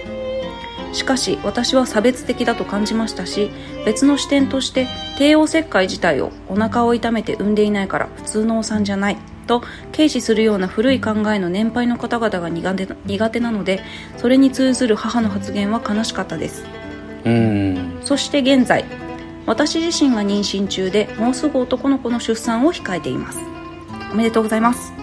[0.93, 3.52] しかし私は差別的だと感じましたし
[3.86, 13.82] 別の視点として帝王切開自体をお腹を痛めて産んでいないから普通のお産じゃないと軽視するような古い考えの年配の方々が苦手なので
[14.17, 16.65] それに通ずる母の発言は悲しかったです。
[17.26, 18.00] うん。
[18.04, 18.86] そして現在
[19.48, 23.40] 私自身が妊娠中でもうすぐ男の子の出産を控えています。
[24.12, 24.94] おめでとうございます。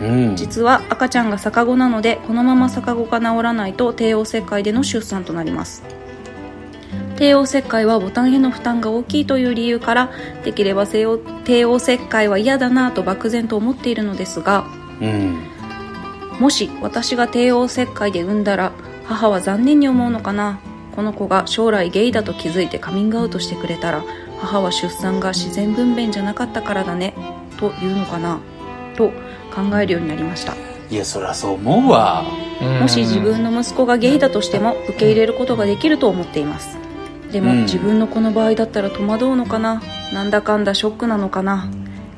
[0.00, 0.36] うん。
[0.36, 5.82] 実は赤ちゃんが逆子なのでこのまま逆子が治らないと帝王切開での出産となります。
[7.16, 10.10] 帝王切開はボタンへの負担が大きいという理由から
[10.44, 11.06] できれば帝
[11.64, 14.64] 王切開は嫌だなと漠然と思っているのですが
[15.00, 15.38] うん。
[16.40, 18.72] もし私が帝王切開で産んだら
[19.04, 20.58] 母は残念に思うのかな？
[20.94, 24.04] この子が将来ゲイだと気づいてカミングアウトしてくれたら
[24.40, 27.14] 母は出産が自然分娩じゃなかったからだね
[27.58, 28.40] と言うのかな
[28.96, 29.10] と
[29.54, 30.54] 考えるようになりました。
[30.90, 32.22] いやそりゃそう思うわ。
[32.80, 36.76] もし自分の息子がゲイだとしても受け入れることができると思っています。
[37.32, 37.62] でも、うん。
[37.62, 41.70] 自分のこの場合だったら戸惑うのかななんだかんだショックなのかな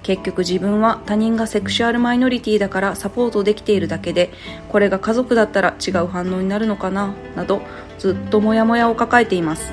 [0.04, 4.30] 結局自分は他人がセクシュアルマイノリティだからサポートできているだけで
[4.68, 7.62] これが家族だったら違う反応になるのかななど
[7.98, 9.72] ずっとモヤモヤを抱えています。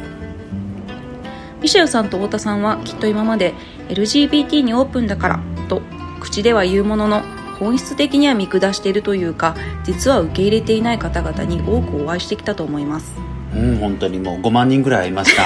[1.61, 3.53] ミシェルさんと太田さんはきっと今まで
[3.89, 5.81] LGBT にオープンだからと
[6.19, 7.21] 口では言うものの
[7.59, 13.30] 本質的には見下しているというか実は受け入れていない方々に多くお会いしてきたと思います。
[13.55, 15.43] うん本当にもう5万人ぐらいいました。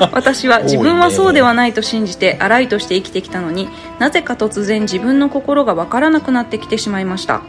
[0.12, 7.40] 私は自分はそうではないと信じて荒いとして生きてきたのになぜか突然自分の心がわからなくなってきてしまいました。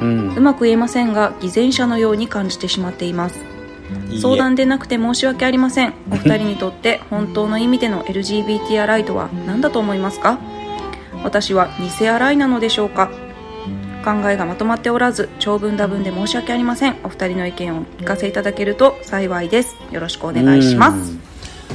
[0.00, 0.34] うん。
[0.36, 3.44] うまく言えませんが偽善者のように感じてしまっています。
[4.22, 5.94] 相談でなくて申し訳ありません。
[6.12, 10.38] お二人にとって 本当の意味での LGBT アライとは何だと思いますか？
[11.24, 11.68] 私は
[12.00, 13.10] 偽アライなのでしょうか？
[14.00, 16.96] 考えがまとまっておらず長文多文で申し訳ありません。
[17.04, 19.76] お二人の意見をお聞かせいただけると幸いです。
[19.90, 21.18] よろしくお願いします。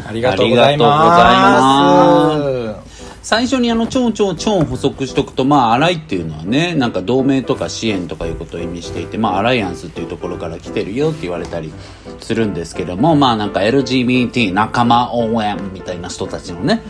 [0.07, 2.84] ありがとうございまとう
[3.25, 11.73] 最初にあの超超超補足しとくとまあアライっていうのはねなんか同盟とか支援とかいうことを意味していてまあアライアンスっていうところから来てるよって言われたり
[12.19, 16.83] するんですけどもまあなんか LGBT 仲間応援みたいな人たちのね、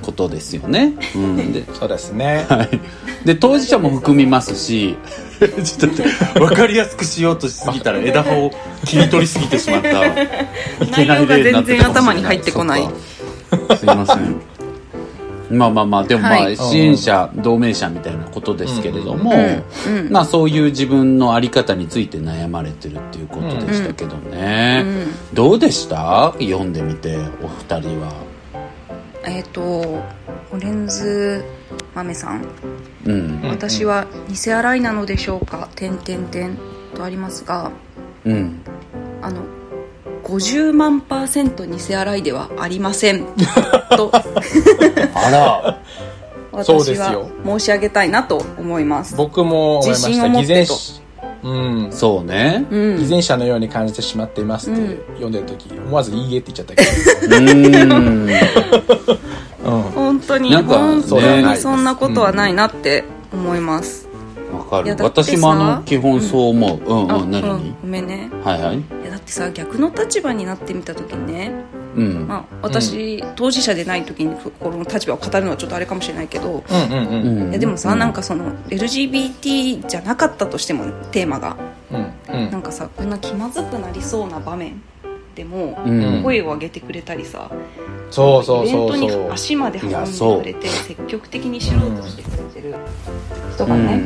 [0.00, 2.46] うことですよね、うん、でそうですね。
[2.48, 2.80] はい。
[3.26, 4.96] で当事者も含みますし
[5.40, 8.52] ちょっと待って分かりやすくしようとしすぎたら枝葉を
[8.84, 9.88] 切り取りすぎてしまった。
[9.88, 9.92] い
[10.94, 12.88] けない例になってたかもしれ内容が全然頭に入ってこない。
[13.76, 14.49] すいません
[15.50, 16.56] まあまあまあでもまあ、はい。
[16.56, 19.32] 支援者同盟者みたいなことですけれども、
[20.10, 24.88] まあそういう自分の在り方について悩まれてるっていうことでしたけどね、う
[25.32, 25.34] ん。
[25.34, 26.32] どうでした？
[26.38, 28.12] 読んでみてお二人は。
[29.24, 30.02] えっ、とオ
[30.58, 31.44] レンズ
[31.94, 32.44] 豆さん。
[33.06, 33.40] うん。
[33.48, 35.68] 私は偽アライなのでしょうか？
[35.74, 36.56] 点点点
[36.94, 37.70] とありますが。
[38.24, 38.60] うん。
[39.22, 39.42] あの
[40.30, 43.26] 50万パーセント偽アライではありません。
[43.96, 44.10] と。
[44.14, 45.78] あら。
[46.64, 47.28] そうで私はすよ。
[47.44, 49.16] 申し上げたいなと思います。
[49.16, 50.12] 僕も思いま自した。
[50.12, 50.52] 信を持ってと。
[50.54, 51.00] 偽善者。
[51.42, 51.52] う
[51.88, 51.88] ん。
[51.90, 52.64] そうね。
[52.70, 52.98] うん。
[52.98, 54.98] 偽善者のように感じてしまっていますってうん。
[55.14, 56.84] 読んでる時思わず「いいえ」って言っちゃったけ
[57.26, 58.26] うーん。
[59.64, 64.08] ど、うん、本当になんか本当にそんなことはないなって思います、
[64.52, 64.96] わかる。
[65.00, 66.92] 私もあの基本そう思う。
[66.92, 68.30] うんあうん何、うんごめんね。
[68.44, 68.99] はいはい
[69.30, 71.52] さ逆の立場になってみた時にね、
[71.96, 77.38] うん、まあ、私、当事者でない時にこの立場を語るのはちょっとあれかもしれないけど、うんうんうん。
[77.42, 77.50] うん。
[77.50, 81.56] いやでもさ、うなんかその LGBT じゃなかったとしてもテーマが。
[81.90, 82.12] うん。
[82.28, 82.50] うん。
[82.50, 84.82] なんかさこんな気まずくなりそうな場面
[85.40, 86.22] でも、うん。
[86.22, 87.50] 声を上げてくれたりさ。
[88.10, 92.74] そうそうそうイベントに足まで運んでくれて積極的に知ろうとしてくれてる。
[93.54, 94.02] 人がね、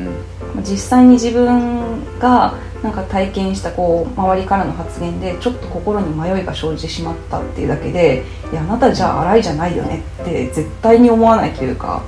[0.56, 0.62] うん。
[0.62, 12.02] 実際に自分がなんか体験したこう周りからの発言でちょっと心に迷いが生じてしまったっていうだけでいやあなたじゃあ荒いじゃないよねって絶対に思わないというか、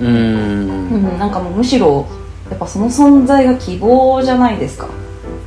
[0.00, 2.06] ううんん、なんかもうむしろ
[2.48, 4.88] やっぱその存在が希望じゃないですか。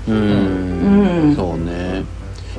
[0.08, 1.36] ううんん。
[1.36, 1.85] そうね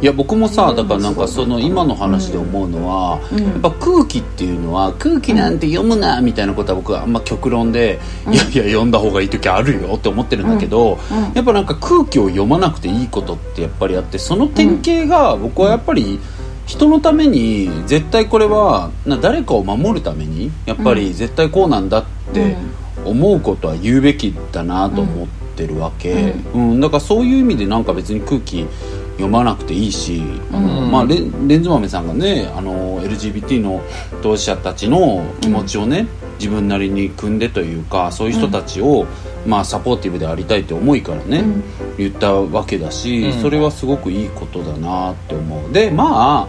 [0.01, 3.45] いや僕もさだからなんかその今の話で思うのは、うん。
[3.45, 7.99] やっぱ空気っていうのは空気なんて読むなみたいなことは僕はあんま極論で、
[8.31, 11.19] いやいや読んだ方がいい時あるよって思ってるんだけど、うん。
[11.19, 11.33] うん。
[11.33, 16.21] やっぱなんか空気を読まなくていいことってやっぱりあってその典型が僕はやっぱり
[16.67, 22.05] 人のために絶対これはな誰かを守るためにやっぱり絶対こうなんだっ
[22.35, 22.57] て
[23.05, 26.81] 思うことは言うべきだなと思ってるわけ、うん。
[26.81, 28.67] だからそういう意味でなんか別に空気
[29.17, 30.91] 読まなくていいし、うん。
[30.91, 33.83] まあ、レンレンズ豆さんがねあの LGBT の
[34.23, 36.07] 当事者たちの気持ちをね、
[36.39, 39.07] 自分なりに組んでというかそういう人たちを、
[39.47, 41.65] まあ、サポーティブでありたいって思いからね、うん。
[41.97, 43.43] 言ったわけだし、うん。
[43.43, 45.73] それはすごくいいことだなって思う。
[45.73, 46.49] でま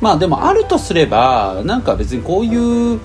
[0.00, 3.00] まあでもあるとすればなんか別にこういう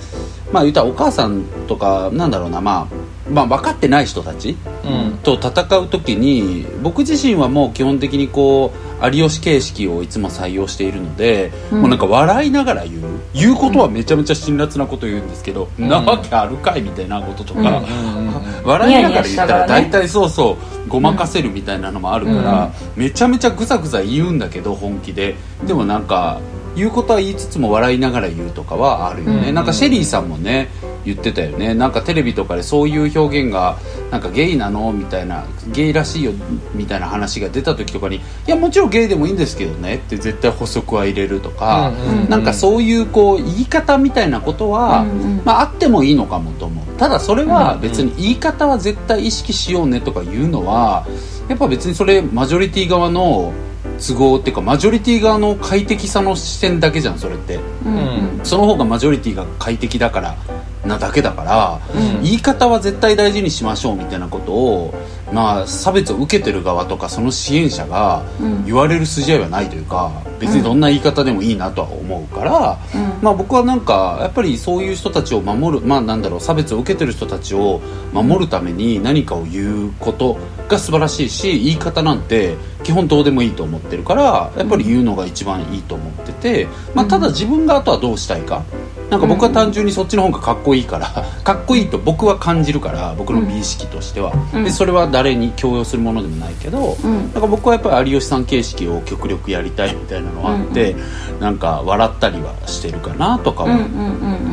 [0.52, 5.18] まあ言ったらお母さんとかなんだろうなまあまあ分かってない人たちうん。
[5.24, 11.82] と戦う時に僕自身はもう基本的にこう有吉形式をいつも採用しているので、うん。
[11.82, 13.02] もうなんか笑いながら言う。
[13.34, 15.90] 言うことはめちゃめちゃ辛辣なこと言うんですけど、うん。
[15.90, 17.82] なわけあるかいみたいなこととか、
[18.64, 25.36] 笑いながら言ったら大体そうそうごまかせるみたいなのもあるから、めちゃめちゃぐさぐさ言うんだけど本気で。
[25.66, 26.40] でもなんか
[26.76, 30.70] 言うことは言いつつも笑いながら言うとかはあるよね、うんなんかシェリーさんもね
[31.04, 31.74] 言ってたよね。
[31.74, 33.78] なんかテレビとかでそういう表現が
[34.12, 36.32] なんかゲイなのみたいなゲイらしいよ
[36.74, 42.30] みたいな話が出た時とかにいやもちろんゲイでもいいんですけどねって絶対補足は入れるとか、うんうんうん。
[42.30, 46.86] なんかそういうこう言い方みたいなことは、うんうんまあ、あってもいいのかもと思う。
[46.98, 51.08] ただそれは別に言い方は絶対意識しようねとか言うのは
[51.50, 53.54] やっぱ別にそれマジョリティ側の
[54.02, 57.60] 都合っていうかマジョリティ側の快適さの視点だけじゃんそれって。
[57.86, 57.96] うん。
[57.96, 60.36] うんその方がマジョリティが快適だから
[60.84, 62.24] なだけだから、うん。
[62.24, 64.94] 言い方は絶対大事にしましょうみたいなことを
[65.32, 68.66] まあ差別を受けてる側とかその支援者がうん。
[68.66, 73.20] 言われる筋合いはないというか別にどんな言い方でもいいなとは思うから、うん。
[73.22, 77.82] まあ僕はなんかやっぱりそういう人たちを守るまあなんだろう差別を受けてる人たちを
[78.14, 88.64] 守るために何かを言うことが素晴らしいし言い方なんて基本どうでもいいと思ってるからやっぱり言うのが一番いいと思ってて、まあ、ただ自分があとはどうしたいか
[89.12, 91.08] なんか僕は単純にそっちの方がかっこいいから
[91.44, 94.64] かっこいいと僕は感じるから僕の美意識としては、うん。
[94.64, 97.18] でそれは誰に強要するものでもないけど、うん。
[97.34, 100.96] なんか僕はやっぱり有吉さん形式を極力やりたいみたいなのがあって、
[101.42, 103.70] なんか笑ったりはしてるかなとかは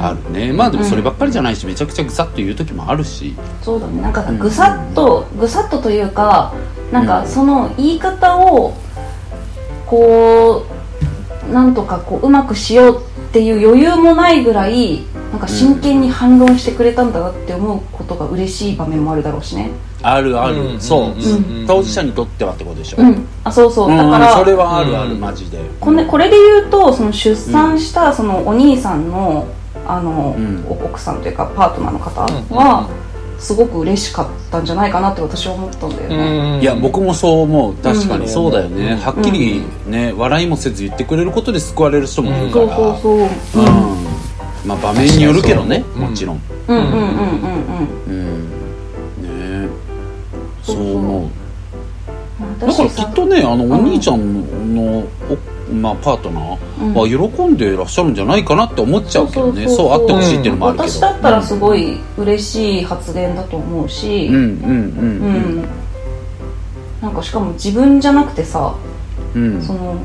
[0.02, 3.36] あるね、まあでもそればっかりじゃないしめちゃくちゃぐさっと言う時もあるし。
[3.62, 4.02] そうだね。
[4.02, 6.52] なんかさぐさっとぐさっとというか
[6.90, 8.74] なんかその言い方を
[9.86, 10.66] こ
[11.48, 19.70] うなんとかこううまくしようっていう余裕もないぐらいなんか真剣に反論してくれたんだなって思うことが嬉しい場面もあるだろうしね。
[20.02, 21.64] あるある、うんそう、うん。
[21.66, 23.26] 当事者にとってはってことでしょ、うん。
[23.44, 23.90] あそうそう。
[23.90, 25.60] うんだから、それはあるある、うんマジで。
[25.78, 29.46] これこれで言うとその出産したそのお兄さんの
[29.86, 30.64] あの、うん。
[30.66, 32.88] お奥さんというかパートナーの方は
[33.38, 37.74] すごく嬉しかったんじゃないかなって私は思ったんだよね、いや僕もそう思う。
[37.76, 38.28] 確かに。
[38.28, 38.98] そうだよね、うん。
[38.98, 43.24] はっきりね、笑いもせず言ってくれることで救われる人もいるかそうらそうそう、うん、う
[43.94, 44.06] ん
[44.66, 46.02] まあ場面によるけどねうん。
[46.02, 46.40] もちろん。
[46.66, 48.48] うんうんうんうん
[49.18, 49.68] うんね
[50.62, 50.96] そそうう。
[50.98, 51.24] 思うう。
[51.24, 55.08] んだからきさっとねあのお兄ちゃんのお、
[55.72, 56.44] まあ、パートナう
[56.90, 56.94] ん。
[56.94, 59.66] ーは喜んでいらっしゃるんじゃないかなって思っちゃうけどね。
[59.68, 60.00] そうそうそう。
[60.00, 60.90] あってほしいっていうのもあるけど。
[60.90, 64.26] 私だったらすごい嬉しい発言だと思うし。
[64.26, 64.50] うんうんうん
[65.62, 65.64] うん。
[67.02, 68.74] なんかしかも自分じゃなくてさ
[69.34, 69.54] うん。
[69.54, 69.96] うんその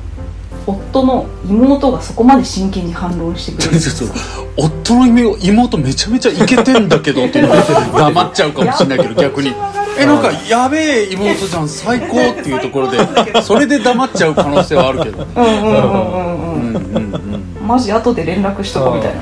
[0.66, 4.18] 夫の妹がそこまで真剣に反論してくれるそうそう
[4.56, 9.54] 夫の妹めちゃめちゃイケてんだけどって黙っちゃうかもしれないけど逆に
[10.00, 12.98] えなんかやべえ妹じゃん最高っていうところで
[13.42, 15.26] それで黙っちゃう可能性はあるけど。
[15.36, 17.68] うんうんうんうんううんんうんうん。
[17.68, 19.22] マジ後で連絡しとこうみたいな。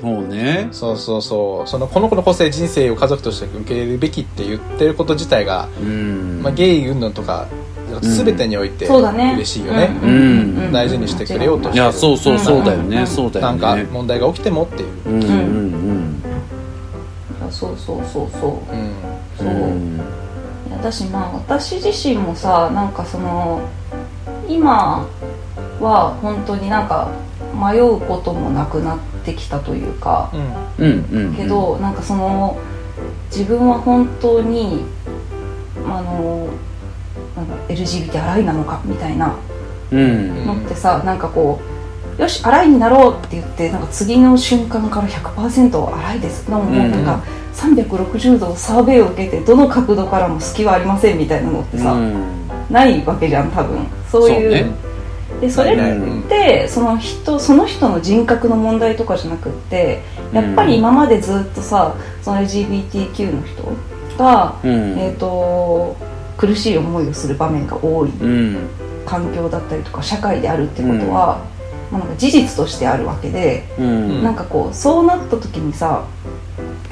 [0.00, 0.68] そうね。
[0.72, 1.68] そうそうそう。
[1.68, 6.40] そのこの子の個性人生を家族として受け入れるべきって言ってること自体が、うん。
[6.42, 7.46] まあ、ゲイ云々とか
[8.02, 9.32] 全てにおいてそうだね。
[9.36, 10.10] 嬉しいよね、うん。
[10.10, 10.12] う
[10.68, 10.72] ん。
[10.72, 11.84] 大事にしてくれようとしてる。
[11.84, 13.06] いやそうそうそうだよね、うん。
[13.06, 15.65] そうだよなんかね問題が起きてもっていう、うんうん
[17.58, 18.50] そうそうそうそう。
[18.50, 18.92] うん。
[19.38, 19.96] そう、うん。
[20.68, 23.62] いやだしまあ私自身もさなんかその
[24.46, 25.06] 今
[25.80, 27.10] は本当になんか
[27.54, 30.30] 迷うこともなくなってきたというか。
[30.78, 30.86] うん。
[30.86, 31.34] うんうん。
[31.34, 32.58] けどなんかその
[33.30, 34.84] 自分は本当に
[35.86, 36.48] あの
[37.34, 39.34] なんだ LGBT 洗いなのかみたいな
[39.90, 40.46] うん。
[40.46, 41.75] のってさ、なんかこう
[42.18, 46.46] よし洗いになろうって言ってなんか次の瞬間から100%洗いです。
[46.46, 47.22] でももうなんか
[47.54, 52.48] 360度サーベイを受けてどの角度からも隙はありませんみたいなのってさ、うん。
[52.70, 53.86] ないわけじゃん多分。
[54.10, 54.50] そういう。
[54.50, 54.86] そうね。
[55.40, 60.00] でそれってその人その人の人格の問題とかじゃなくって
[60.32, 63.62] やっぱり今までずっとさその LGBTQ の人
[64.16, 64.98] が、うん。
[64.98, 65.96] えー、と
[66.38, 68.56] 苦しい思いをする場面が多いうん。
[69.04, 71.40] 環境だったりとか社会であるってことは、
[71.90, 74.22] まあ、なんか事実としてあるわけで、うん。
[74.24, 76.06] なんかこうそうなった時にさ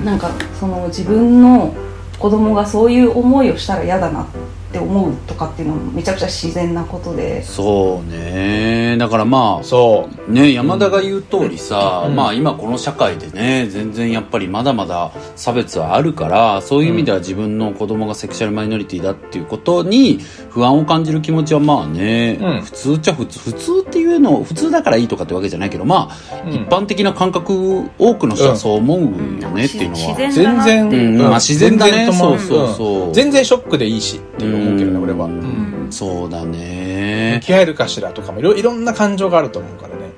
[0.03, 1.75] なんかその自分の
[2.19, 4.27] 子供がそういう思いをしたら嫌だなっ
[4.75, 7.45] て思うとかっていうのもめちゃくちゃ自然なことで。
[7.45, 8.97] そうね。
[8.99, 10.33] だからまあそう。
[10.33, 12.16] ね山田が言う通りさ、うん。
[12.16, 20.18] まあ今この社会でね全然やっぱりまだまだ差別はあるからそういう意味では自分の子供がセクシャルマイノリティだっていうことに
[20.51, 22.62] 不安を感じる気持ちはまあね、うん。
[22.62, 26.53] 普通っちゃ普通普通っていうの普通だからいいとかってわけじゃないけどまあ、うん。
[26.53, 29.01] 一般的な感覚多くの人はそう思う
[29.41, 32.12] よねっていうのは、全然、まあ自然だね。
[32.12, 33.14] そうそうそう。
[33.14, 35.89] 全然ショックでいいしって思うけどね俺は、ううん。
[35.89, 40.12] んそうだ向ねき合えるかしらとかもいろいろんな感情があると思うからね。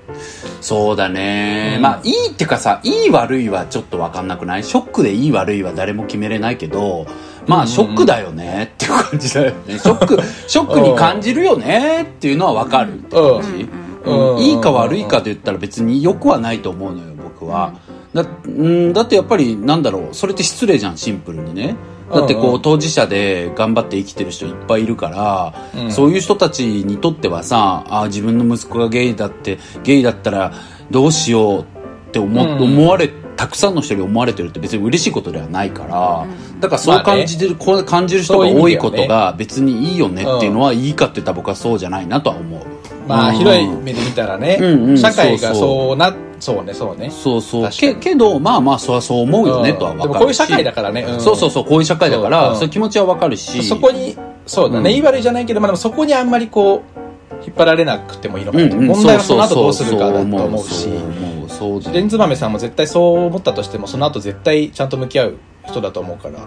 [0.60, 1.82] そうだね、うん。
[1.82, 4.64] まあいいってかさいい悪いはちょっと分かんなくない？
[4.64, 7.06] ショックでいい悪いは誰も決めれないけど
[7.46, 9.78] まあショックだよねっていう感じだよね。
[9.78, 13.68] ショックショックに感じるよねっていうのは分かるって感じ、
[14.06, 14.12] うん。
[14.12, 14.36] うん。
[14.36, 14.42] うん。
[14.42, 17.74] いいか悪いかで言ったら別に良くはないと思うのよ僕は、
[18.14, 18.92] だうん。
[18.92, 21.76] だってやっぱりなんだろうそれって失礼じゃんシンプルにね
[22.12, 22.62] だってこうんううん。
[22.62, 25.92] 当事者で頑張って生きてる人いっぱいいるから、うん。
[25.92, 30.52] そういう人たちにとってはさあ自分の息子がゲイだってゲイだったら
[30.90, 31.64] どうしようっ
[32.12, 36.26] て思,、うん思われたくさんの人に思われてるって別に嬉しいことではないから、
[36.58, 42.62] だからそう感じてる、こう感じる人が多いことが別にいいよねっていうのはいいかって言ったら僕はそうじゃないなとは思う。
[43.06, 43.36] まあ、うん。
[43.36, 44.98] 広い目で見たらね、うんうん。
[44.98, 45.96] 社会がそうそう
[46.40, 47.10] そうね、そうね。
[47.10, 47.70] そうそう。
[47.70, 50.12] けけど、まあまあ、そそう思うよね、とは分かるし。
[50.12, 51.02] でもこういう社会だからね。
[51.02, 53.62] んそうそうそう、こういう社会だから、うんそういう気持ちは分かるし。
[53.62, 54.16] そこに、
[54.46, 56.96] そうだね、うん言い悪いじゃないけど、まあでもそこにあんまりこう、
[57.44, 58.76] 引っ張られなくてもいいのかなと。
[58.76, 60.88] うんうん、問題はその後どうするかだと思うし
[61.92, 66.38] レンズ豆さんも絶対そう思ったとしても、その後絶対ちゃんと向き合う人だと思うから。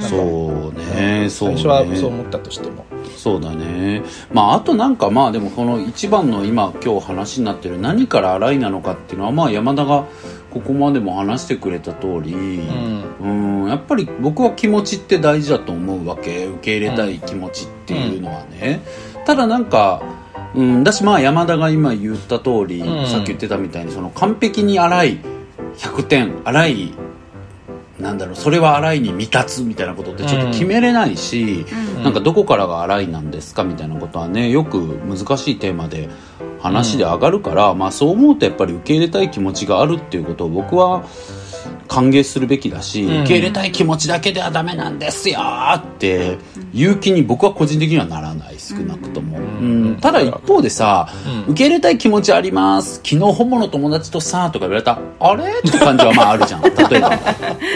[0.00, 1.56] そうね、そうね。
[1.56, 2.84] 最初はそう思ったとしても。
[3.16, 4.02] そうだね。
[4.32, 10.06] まあ、あとなんかまあでもこの一番の今今日話になってる何から洗いなのかっていうのはまあ山田が
[10.50, 13.62] ここまでも話してくれた通り、うん。
[13.62, 16.46] うん、やっぱり僕は気持ちって大事だと思うわけ。
[16.46, 18.80] 受け入れたい気持ちっていうのはね。
[19.24, 20.02] ただなんか、
[20.54, 25.18] うん、だしまあ山田が今言った通り、うんさっき言ってたみたいにその完璧に洗い
[25.76, 26.94] 100点洗い
[28.02, 31.64] なんだろうそれは洗いに満たつみたいなことってちょっと決めれないし、
[31.96, 32.02] うん。
[32.02, 36.10] なんかどこからが洗いなんですかみたいなことはねよく難しいテーマで
[36.60, 41.04] 話で上がるから、まあそう思うとやっぱり受け入れたい気持ちがあるっていうことを僕は
[41.92, 43.20] 歓迎するべきだし、うん。
[43.20, 45.40] 受け入れたい気持ちだけではダメなんですよ
[45.76, 46.38] って
[46.72, 49.42] 勇気に僕は個人的にはならない少なくとも、ん。
[49.42, 49.96] うん。
[50.00, 51.08] ただ一方でさ、
[51.46, 51.52] うん。
[51.52, 52.94] 受け入れたい気持ちあります。
[53.04, 55.44] 昨日ホモの友達とさとか言われたらあれ？
[55.44, 56.62] って感じはまああるじゃん。
[56.90, 57.10] 例えば。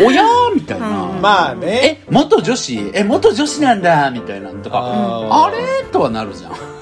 [0.06, 0.86] おやーみたいな、
[1.20, 1.66] まあね。
[2.00, 2.90] え元女子？
[2.94, 4.78] え元女子なんだみたいなのとか。
[4.78, 5.56] ああれ？
[5.92, 6.75] とはなるじゃん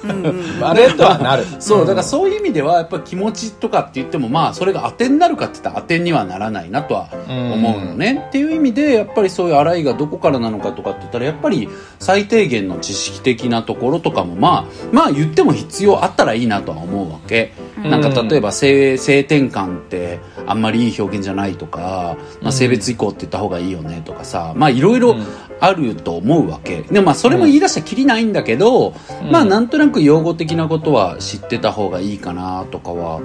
[0.61, 1.45] あれとはなる。
[1.59, 25.27] そうだからそういう意味ではやっぱ気持ちとかって言ってもまあそれが当てになるかって言ったら当てにはならないなとは思うのね、っていう意味でやっぱりそういう洗いがどこからなのかとかって言ったらやっぱり最低限の知識的なところとかもまあまあ言っても必要あったらいいなとは思うわけ、なんか例えば性性転換ってあんまりいい表現じゃないとか、まあ、性別移行って言った方がいいよねとかさまあいろいろうん
[25.65, 26.83] あると思うわけ。
[26.83, 28.95] でもまあそれも言い出したらきりないんだけど、
[29.31, 33.21] まあなんとなく用語的なことは知ってた方がいいかなとかは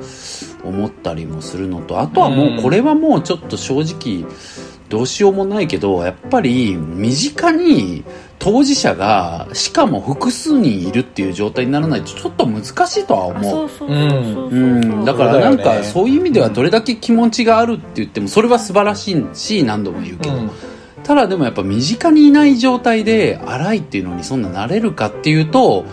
[0.64, 4.26] 思ったりもするのとあとはもうこれはもうちょっと正直
[4.90, 8.04] どうしようもないけどやっぱり身近に
[8.40, 14.50] 当事者がしかも複数人いるっていう状態にならないとちょっと難しいとはあ思そううそうそうそうそう。
[14.50, 14.56] う
[15.02, 20.52] ん、だからなんかそういう意味ではどれだけ気持ちがあるって言ってもそれは素晴らしいし何度も言うけど、うん
[21.10, 25.84] ただでもやっぱ身近にいない状態で荒いっていうのにそんななれるかっていうと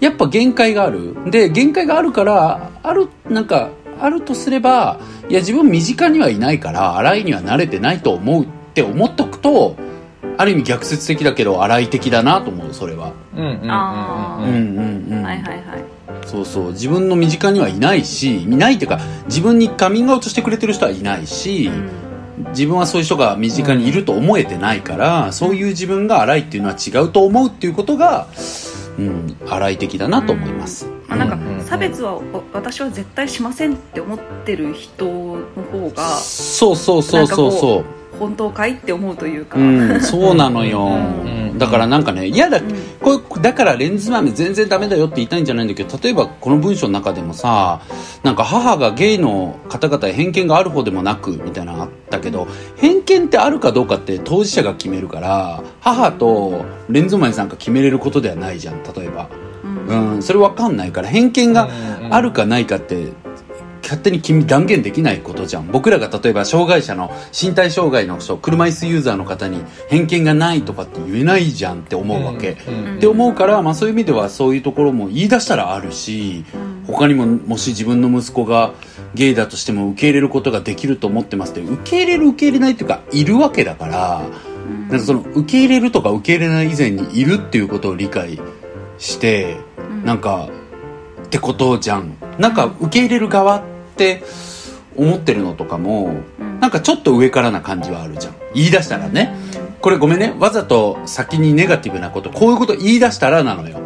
[0.00, 1.14] やっぱ限界がある。
[1.30, 4.98] で限界があるからあるなんかあるとすれば
[5.28, 9.76] いや自分身近にはいないから荒いには慣れてないと思うって思っとくと
[10.36, 13.12] ある意味逆説的だけど荒い的だなと思うそれは。
[13.36, 13.62] うんうんうんう
[14.50, 15.06] んうん。
[15.10, 15.84] うんうん、はいはいはい。
[16.26, 16.72] そうそう。
[16.72, 21.70] 自分の身近にはいないしいないっていうか自分にカミングアウトしてくれてる人はいないし、
[22.50, 28.28] 自分はそういう人が身近にいると思えてないから、そういう自分が荒いっていうのは違うと思うっていうことが、
[28.98, 32.22] うん、荒い的だなと思います、まあ、なんか差別はお
[32.52, 41.58] 私は絶対しませんって思ってる人の方がそうそうそうそうそう本当かいって思うというか、うん、そうなのよ、うん。
[41.58, 42.64] だからなんかねいやだ,、ん。
[43.00, 47.80] こうだからレンズ豆全然ダメだよって言いたいんじゃないんだけど例えばこの文章の中でもさ
[48.22, 52.46] なんか母がゲイの方々へ偏見がある方でもなくみたいなのあったけど
[52.76, 59.28] 偏見ってあるかどうかって当事者が決めるから母とレンズ豆さんが決めれることではないじゃん例えば、
[59.64, 60.14] うん。
[60.14, 61.68] うん、それわかんないから偏見が
[62.10, 63.12] あるかないかって
[63.86, 65.68] 勝手に君断言できないことじゃん。
[65.68, 76.44] 僕らが例えば障害者の身体障害の人車椅子ユーザーの方に偏見がないとかって言えないじゃんって思うわけ、うんうんって思うから、まあ、そういう意味ではそういうところも言い出したらあるし
[76.86, 78.72] 他にももし自分の息子が
[79.14, 84.22] ゲイだとしても受け入れることができると思ってますって受け入れる受け入れないっていうかいるわけだから
[84.88, 88.40] なんかその受け入れるとか受け入れない以前にいるっていうことを理解
[88.98, 89.58] して
[90.04, 90.48] なんか
[91.24, 92.16] ってことじゃん。
[92.38, 93.62] なんか受け入れる側
[93.96, 94.22] って
[94.94, 96.12] 思ってるのとかも
[96.60, 98.34] なんかちょっと上からな感じはあるじゃん。
[98.54, 99.34] 言い出したらね。
[99.80, 100.34] これごめんね。
[100.38, 103.80] わざと先にネガティブなことこういうこと言い出したらなのよ。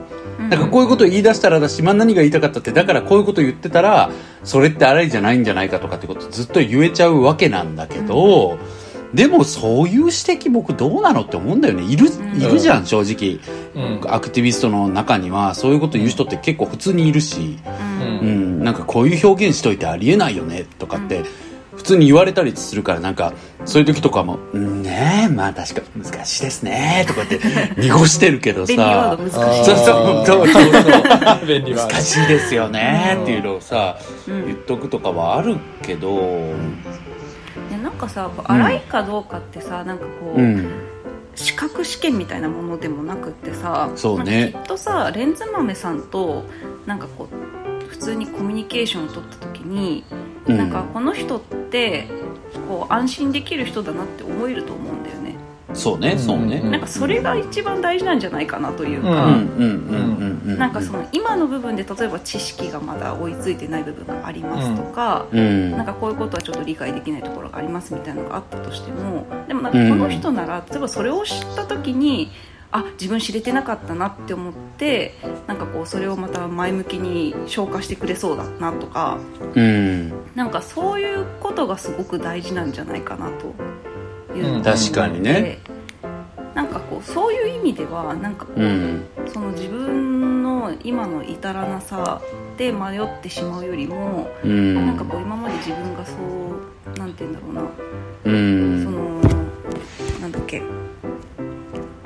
[0.51, 4.11] だからこういうこと言い出したらだし、まあ、何が言いたかったってだからこういうこと言ってたら
[4.43, 8.59] それってあれじゃないんじゃないかとかってことずっと言えちゃうわけなんだけど、
[9.15, 11.83] でもそういう指摘僕どうなのって思うんだよね。
[11.83, 13.41] いるいるじゃん正直、
[13.75, 14.13] うん。
[14.13, 17.59] アクティビストの中にはそういうこと言う人って結構普通にいるし、
[18.01, 18.19] うん。
[18.21, 21.25] うん、なんかこういう表現しといてありえないよねとかって
[21.81, 23.33] 普通に言われたりするからなんか
[23.65, 27.41] そういう時とかも「うんねえまあ確か難しいですね」とかって
[27.81, 28.73] 濁してるけどさ。
[28.73, 29.65] ード難しい。
[29.65, 30.47] そうそう
[31.77, 33.97] 難しいですよねっていうのをさ
[34.29, 34.47] うん。
[34.47, 37.10] 言っとくとかはあるけどで
[37.81, 40.69] なんかかさ荒いかどうかってさ、なんかこう、うん。
[41.37, 44.53] 資格試験みたいなものでもなくってさそうね。
[44.53, 46.45] きっとさレンズ豆さんと
[46.87, 50.05] なんかこう普通にコミュニケーションを取った時に、
[50.47, 50.59] うん。
[50.59, 52.09] なんかこの人って
[52.69, 55.20] こう安心できる人だなって思えると思うんだよね、
[55.75, 56.71] そうねそうねうん。
[56.71, 59.37] なんかそれが一番大事なんじゃないかなといううか、
[60.57, 65.71] なんかその今の部分で例えば知識がまだ追いついてない部分がありますとか、うん。
[65.73, 72.31] なんかこういうことはちょっと理解できないところがありますみたいなのがあったとしてもでもなんかこの人なら、例えばそれを知った時に
[72.73, 75.15] あ自分知れてなかったなって思って
[75.49, 79.19] なんかこうそれをまた前向きに消化してくれそうだなとか
[79.55, 80.13] うん。
[80.35, 83.55] なんかそういうことがすごく大事なんじゃないかなと
[84.41, 85.59] いうのをうん確かにね。
[86.55, 89.05] なんかこうそういう意味ではなんかこう、うん。
[89.33, 92.21] その自分の今の至らなさ
[92.57, 94.75] で迷ってしまうよりも、うん。
[94.75, 97.63] なんかこう今まで自分がそうなんて言うんだろうな、
[98.25, 98.85] うん。
[98.85, 99.21] その
[100.21, 100.63] なんだっけ。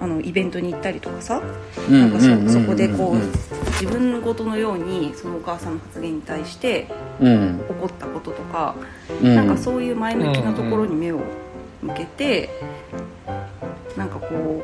[0.00, 1.40] あのイベントに行ったりとかさ、
[1.88, 3.32] うんなんかそ,、うんそこでこう、うん
[3.80, 6.86] 自分ごとのようにそのお母さんの発言に対して
[7.20, 7.58] うん。
[7.66, 8.74] 起こったこととか、
[9.22, 9.34] うん。
[9.34, 11.20] なんかそういう前向きなところに目を
[11.84, 12.50] 向けて、
[13.96, 14.62] なんかこう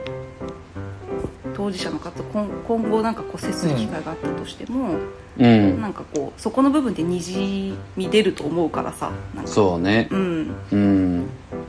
[1.55, 4.97] 当事者の方今今後なんかこう接する機会があったとしても、
[5.39, 5.81] うん。
[5.81, 9.51] なんかこうそこの部分でにじみ出ると思うからさなんか。
[9.51, 10.09] そうね。
[10.11, 10.55] うん。
[10.73, 11.19] うん。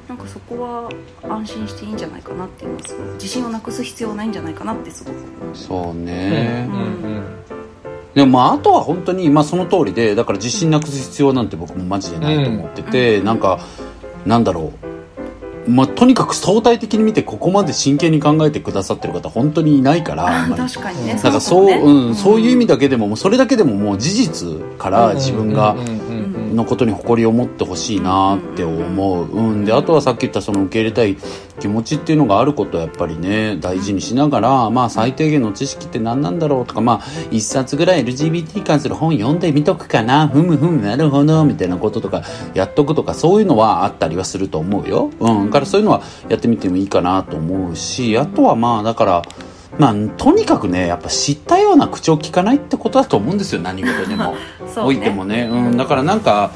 [0.08, 0.90] なんかそこは
[1.24, 2.96] 安心していいんじゃないかなっていうのはす。
[2.96, 5.56] ごい自信をなくす必要はないんじゃないかなってすごく思う。
[5.56, 7.24] そううんねうん。
[8.14, 13.26] でもまああとは本当にまあその通りでだから自信なくす必要なんて僕もマジでないと思ってて、うん。
[13.26, 13.60] なんか
[14.26, 14.91] なんだろう
[15.68, 21.14] まあとにかく相対的に見てここまで真剣に考えてくださってる方本当にいないから確かにね。
[21.14, 22.08] なんかそう、かもね。
[22.08, 25.76] うん、そういう意味だけでももうそれだけでももう事実から自分が
[26.54, 31.18] のことに誇りを持ってほしいなって思う、うん、であとはさっき言ったその受け入れたい
[31.60, 40.28] 気持ちっていうのがあることはやっぱりね大事にしながら、まあ最低限の知識って何なんだろうとかまあ一冊ぐらい LGBT に関する本読んでみとくかな。
[40.28, 42.24] ふむふむなるほどみたいなこととか
[42.54, 49.22] やっとくとかそういうのはあったりはすると思うよ、うん、だからそういうのはやってみてもいいかなと思うしあとはまあだから
[49.78, 54.36] まあ、とにかくね、やっぱ知ったような口を聞かないってことだと思うんですよ、何事でも。
[54.74, 56.52] そうおいてもね、うん、だからなんか、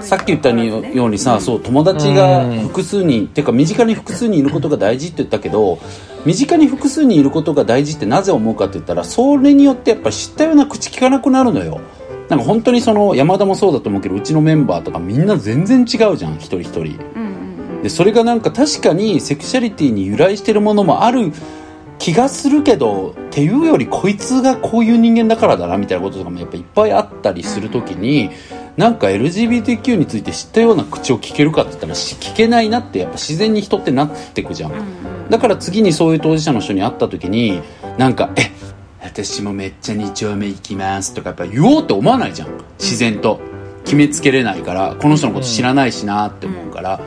[0.00, 5.78] さっき言ったにようにさ、そう友達が複数人、てか身近に複数人いることが大事って言ったけど
[6.24, 11.80] 身近に複数人いることが大事ってなぜ思うかって言ったらそれによってやっぱり知ったような口聞かなくなるのよ。
[12.28, 16.80] なんか本当にその山田もそうだと思うけどうちのメンバーとかみんな全然違うじゃん一人一人。
[16.80, 16.96] うんうん
[17.76, 17.82] うん。
[17.82, 21.32] でそれがなんか確かにセクシャリティに由来してるものもある
[21.98, 28.30] 気がするけどっていうよりこいつがこういう人間だからだなみたいなこととかもやっぱいっぱいあったりするときに
[28.76, 34.72] なんか LGBTQ について知ったような口を聞けるかって言ったらし聞けないなってやっぱ自然に人ってなってくじゃん。
[35.30, 37.60] だから次にそういう当事者の人に会った時に
[37.98, 38.52] なんか「え
[39.02, 42.48] 私もめっちゃ2丁目行きます」とかやっぱ言おうって思わないじゃん。
[42.78, 43.40] 自然と。
[43.84, 47.00] 決めつけれないからこの人のこと知らないしなって思うから。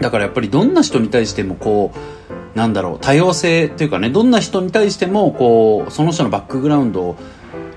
[0.00, 2.23] だからやっぱりどんな人に対してもこう
[2.54, 7.16] なんだろう多様性というかねどんな人に対してもこうその人のバックグラウンドを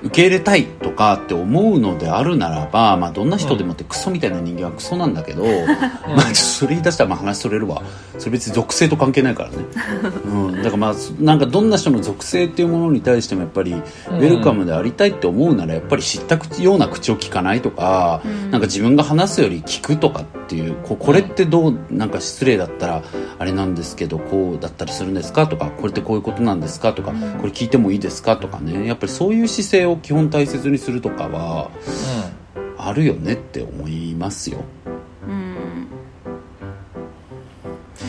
[0.07, 7.81] 受け入れたいとかって思うのであるならば、まあ、どんな人でもってクソみたいな人間はクソなんだけど、まあ、それ言い出したらまあ話それるわ。
[8.17, 9.57] それ別に属性と関係ないからね、
[10.25, 23.03] うん、だからまあなんかどんな人の属性っていうものに対してもやっぱりウェルカムでありたいって思うならやっぱり知ったような口を聞かないとか、なんか自分が話すより聞くとかっていうここれってどうなんか失礼だったら
[23.37, 28.87] あれなんですけどこうだったりするんですかとかこれってこういうことなんですかとか、これ聞いてもいいですかとかね。
[28.87, 31.71] やっぱりそういう姿勢を基本大切にするとかは
[32.77, 34.63] あるよねって思いますよ。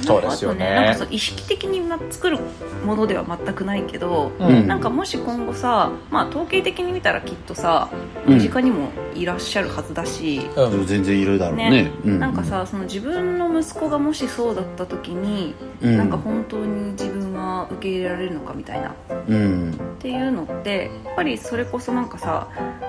[0.09, 0.75] そうですよね。
[0.75, 2.39] なんかそう意識的にな作る
[2.85, 4.67] ものでは全くないけど、うん。
[4.67, 7.89] なんかもし今後さ、まあ、統計的に見たらきっとさ
[8.27, 8.35] うん。
[8.35, 10.87] 身近にもいらっしゃるはずだし、うん。
[10.87, 11.71] 全然いるだろうね。
[11.71, 11.93] ね。
[12.05, 15.97] うなんかさその自分の息子がもしそうだった時に、うん。
[15.97, 18.91] なんか本当に自分は受け入れられるのかみたいな。
[18.91, 18.95] っ
[19.29, 19.79] うん。
[19.99, 22.49] ていうのってやっぱりそれこそなんかさ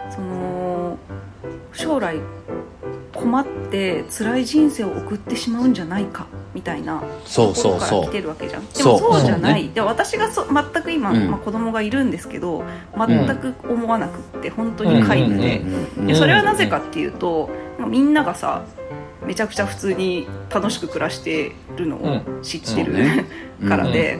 [0.09, 0.97] その
[1.73, 2.17] 将来
[3.13, 7.01] 困って辛い人生を送ってしまうんじゃないかみたいな
[7.35, 8.65] ところから来てるわけじゃん。
[8.65, 9.21] でもそう。
[9.21, 11.29] じゃない、そうで私がそ全く今、うん。
[11.29, 12.63] まあ、子供がいるんですけど
[12.97, 15.59] 全く思わなくって本当に皆無で,、
[15.97, 16.07] うん。
[16.07, 17.49] でそれはなぜかっていうと
[17.87, 18.63] みんながさ
[19.25, 23.25] めちゃくちゃ普通に楽しく暮らしてるのを知ってる、そうね。
[23.67, 24.17] からで、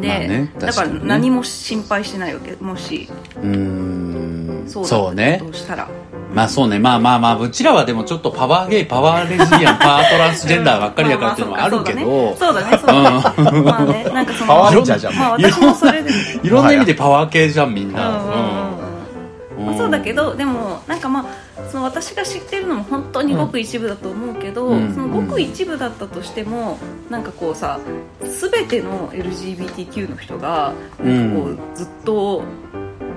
[0.00, 2.56] で、まあねだから何も心配してないわけ。
[2.60, 3.08] もし。
[3.42, 4.37] うん
[4.68, 5.88] そうねとしたら。
[6.34, 6.78] まあそうね。
[6.78, 12.36] まあまあまあうちらはでもちょっとパワーゲイパワーレズビアンパワートランスジェンダーばっかりやからっていうのはあるけど。
[12.36, 13.62] そうだねそうだね。
[13.62, 16.10] まあねなんかそのパワーレンジャーじゃんまあ私もそれで
[16.42, 18.08] いろんな意味でパワー系じゃんみんな。
[18.08, 18.78] うんうんうん。
[19.58, 19.66] うん。
[19.66, 24.94] まあ、そうだけどどでもなんかまあその私が知ってるのも本当にごく一部だと思うけど、うん。
[24.94, 26.78] そのごく一部だったとしても
[27.10, 27.80] なんかこうさ
[28.20, 32.42] 全ての LGBTQ の人がなんかこう、ずっと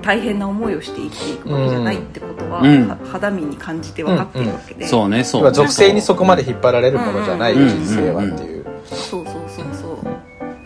[0.02, 2.88] 大変な思いをして生きていくわけじゃないってことは、うん。
[2.88, 5.52] は肌身に感じて分かってるわけで、そうねそう。
[5.52, 8.64] 属性にそこまで引っ張られるものじゃないうん人生はっていう。
[8.84, 9.88] そうそうそうそ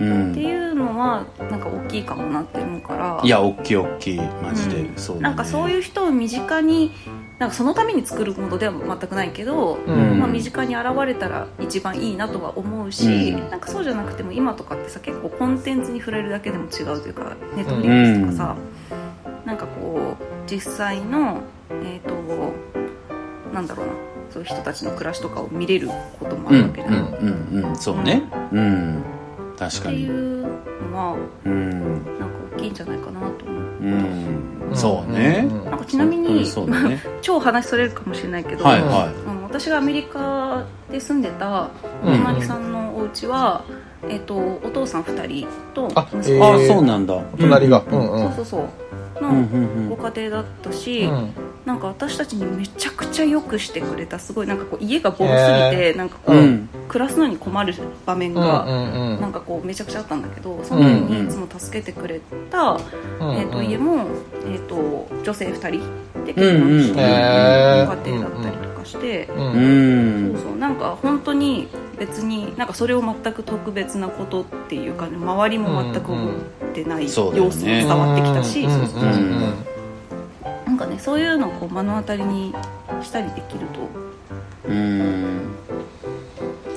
[0.01, 0.05] う。
[0.05, 0.31] うん。
[0.33, 3.21] っていうのはなんか大きいかもなって思うから。
[3.23, 4.21] いや大きい大きい。
[4.43, 4.97] マジで、うん。
[4.97, 5.23] そうだね。
[5.29, 6.93] なんかそういう人を身近に
[7.39, 10.19] なんかそのために作るものでは全くないけど、うん。
[10.19, 13.51] まあ、身近に現れたら一番いいなとは思うし、うん。
[13.51, 18.57] なんかそうじゃなくても今とかってさ結構コンテンツに触れるだけでも違うというかネットフリックスとかさ、
[19.47, 21.41] なんかこう実際の
[21.85, 22.15] えっ、と
[23.55, 23.93] なんだろうな。
[24.29, 25.89] そういう人たちの暮らしとかを見れる
[26.19, 28.23] こともあうんるわけで、うんうんうんそうね。
[28.53, 29.03] うん
[29.57, 30.43] 確っていかにう
[30.91, 31.71] のはうん。
[32.19, 33.63] なんか大きいんじゃないかなと思う。
[33.83, 35.47] うんそうね。
[35.49, 37.01] うんなんかちなみに、ね。
[37.23, 38.83] 超話それるかもしれないけど、はい。
[38.83, 41.71] はあの私がアメリカで住んでた
[42.05, 42.19] おうん。
[42.19, 43.65] 隣さんのお家は、
[44.09, 46.29] えっとお父さん2人とあ息子。
[46.35, 46.67] いあえー。
[46.67, 47.15] そうなんだ。
[47.15, 47.83] お隣が。
[47.91, 48.33] うんうん。
[48.33, 49.03] そうそうそううんうんう。
[49.05, 51.31] んのご家庭だったし、うん。
[51.65, 55.37] なんか私たちにめちゃくちゃよくしてくれたすごいなんかこう家がボロす
[55.75, 56.69] ぎて、なんかこう、うん。
[56.89, 59.21] 暮らすのに困る場面うんが、うん。
[59.21, 62.81] なんかこうめちゃくちゃあったんだけどその時にいつも助けてくれた、うん
[63.35, 64.07] えー、と家も、
[64.45, 67.17] えー、と女性2人で結婚してうんう
[67.55, 67.81] ん。
[67.81, 70.33] るご家庭だったりとかして、うん。
[70.35, 71.69] そうそうなんか本当に
[71.99, 76.35] 別になんかそれを全く特別なことっていうか、ね、周りも全く思っ
[76.73, 79.17] てない様子も伝わってきたし、うんそうそうそうう。
[79.17, 79.41] ん
[80.67, 82.55] なんかねそういうのをこう目の当たりに
[83.03, 84.69] したりできると。
[84.69, 85.57] うん。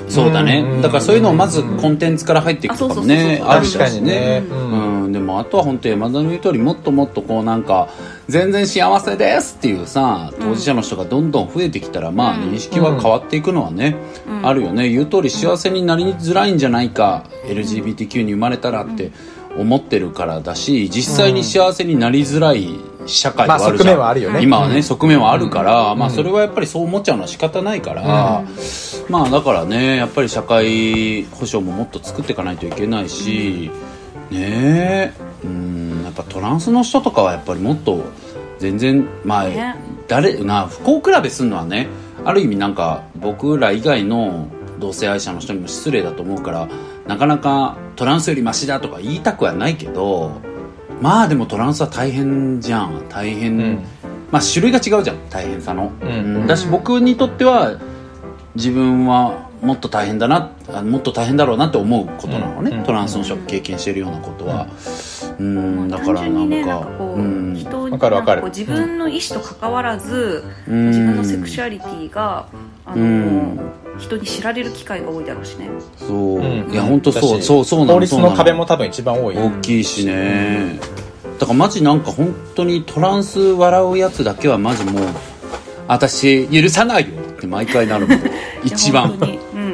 [0.09, 3.41] そうだうんねだからそういうのをまずコンテンツから入っていくとかもね。
[3.43, 4.43] あある確かにね。
[4.49, 7.89] ううんうん、でもあとは本当山田の言う通りもっともっとこうなんか
[8.29, 12.51] 全然幸せですっていうさ当事者の人がどんどん増えてきたら、まあうん。
[12.51, 13.95] 認識は変わっていくのはね、
[14.27, 14.45] うん。
[14.45, 14.89] あるよね。
[14.89, 19.11] 言う通り幸せになりづらいんじゃないか、LGBTQ に生まれたらって
[19.57, 24.41] 思ってるからだし実際に幸せになりづらい社会ではあるじゃん、まあ側面はあるよね。
[24.43, 28.43] 今はね、側面はあるから、まあうんそれはやっぱりそう思っちゃうのは仕方ないから、
[29.09, 33.71] まあだからねやっぱり社会保障ももっと作っていかないといけないし、
[34.29, 35.13] ねえ。
[35.43, 38.03] うんやっぱトランスの人とかはやっぱりもっと
[38.57, 39.75] 全然まあ、ね。
[40.07, 41.87] 誰な不幸比べするのはね
[42.25, 44.47] ある意味なんか僕ら以外の
[44.79, 46.67] 同性愛者の人にも失礼だと思うから
[47.05, 50.41] なかなかトランスよりマシだとか言いたくはないけど
[51.01, 53.07] まあでもトランスは大変じゃん。
[53.07, 53.83] 大変、うん。
[54.31, 55.29] まあ種類が違うじゃん。
[55.29, 56.47] 大変さの、うん。
[56.47, 57.79] だし僕にとっては
[58.55, 62.83] 自分はもっと大変だなあもっと大変だろうなって思うことなのね、うん。
[62.83, 64.67] トランスの人が経験してるようなことは。
[65.39, 68.43] うん、だか単らなんんかるわかる。
[68.45, 70.87] 自分の意思と関わらず、うん。
[70.87, 72.47] 自分のセクシュアリティが
[72.85, 73.59] あの、うん。
[73.97, 75.69] 人に知られる機会が多いだろうしね。
[75.97, 76.71] そう、うん。
[76.71, 78.35] いや本当そうそうそうなの法律そうなの。
[78.35, 79.37] 壁も多分一番多い。
[79.37, 80.79] 大きいしね。
[81.39, 85.03] だからマジなんか本当にトランス笑うやつだけはマジもう
[85.87, 88.19] 私許さないよって毎回なるもん。
[88.63, 89.17] 一番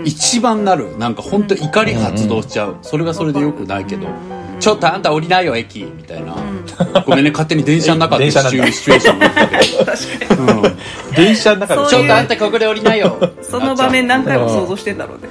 [0.06, 0.97] 一番なる。
[0.97, 4.60] なんか本当怒り発動しちゃう、それはそれでよくないけど、うん。
[4.60, 5.84] ちょっとあんた降りないよ駅。
[5.84, 6.66] みたいな、ん。
[7.06, 10.76] ごめんね勝手に電車の中でシチュエーションになったけど、 うん
[11.16, 11.89] 電車の中で。
[11.89, 13.18] ちょっとあんたここで降りないよ。
[13.41, 15.30] その場面何回も想像してんだろうね。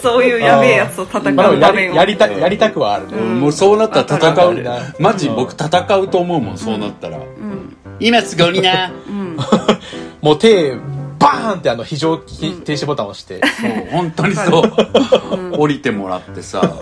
[0.00, 0.24] そう。
[0.24, 1.96] いうやべえやつと戦う場面を。
[1.96, 3.08] やりたやりたくはある。
[3.08, 3.40] ねうん。
[3.40, 4.64] もうそうなったら戦う。
[4.98, 5.66] マジ僕戦
[5.98, 7.76] うと思うもんそうなったら、うん。
[8.00, 8.92] 今すぐ降りな。
[9.08, 9.36] うん。
[10.22, 10.74] もう手
[11.24, 13.40] バーンってあの非常停止ボタンを押して。
[13.60, 14.72] そう本当にそう、
[15.58, 16.78] 降りてもらってさ、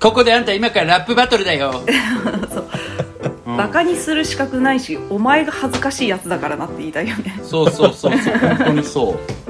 [0.00, 1.82] ここであんた今からラップバトルだよ。
[3.46, 7.38] バカにする資格ないしお前が恥ずかしいやつだからなって言いたいよね。
[7.42, 8.38] そうそうそうそう。
[8.38, 9.43] 本当にそう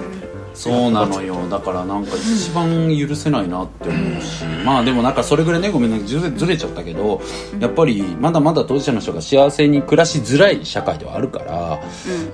[0.54, 1.36] そうなのよ。
[1.50, 4.44] だからなんか一番許せないなって思うし。
[4.64, 7.20] まあでもなんかそれぐらいねごめんねずれずれちゃったけど
[7.60, 11.80] やっぱりまだまだ当事者の人が幸せに暮らしづらい社会ではあるから、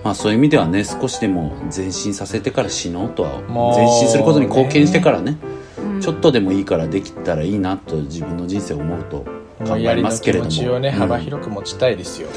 [0.05, 3.41] まあそういう意味ではね少しでも前進させてから死のうとは
[3.77, 5.37] 前進することに貢献してからね
[5.79, 6.01] うん。
[6.01, 9.25] ちょっとでもいいからできたらいいなと自分の人生を思うと
[9.67, 10.51] 考えますけれども。
[10.51, 12.29] 気持ちをねうん幅広く持ちたいですよ。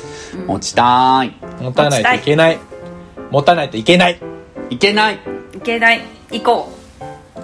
[0.48, 1.34] 持ちたい。
[1.62, 2.60] 持たないといけない。
[3.32, 4.20] 持たないといけない。
[4.70, 5.18] いけないい
[5.64, 6.02] けない。
[6.32, 6.70] 行こ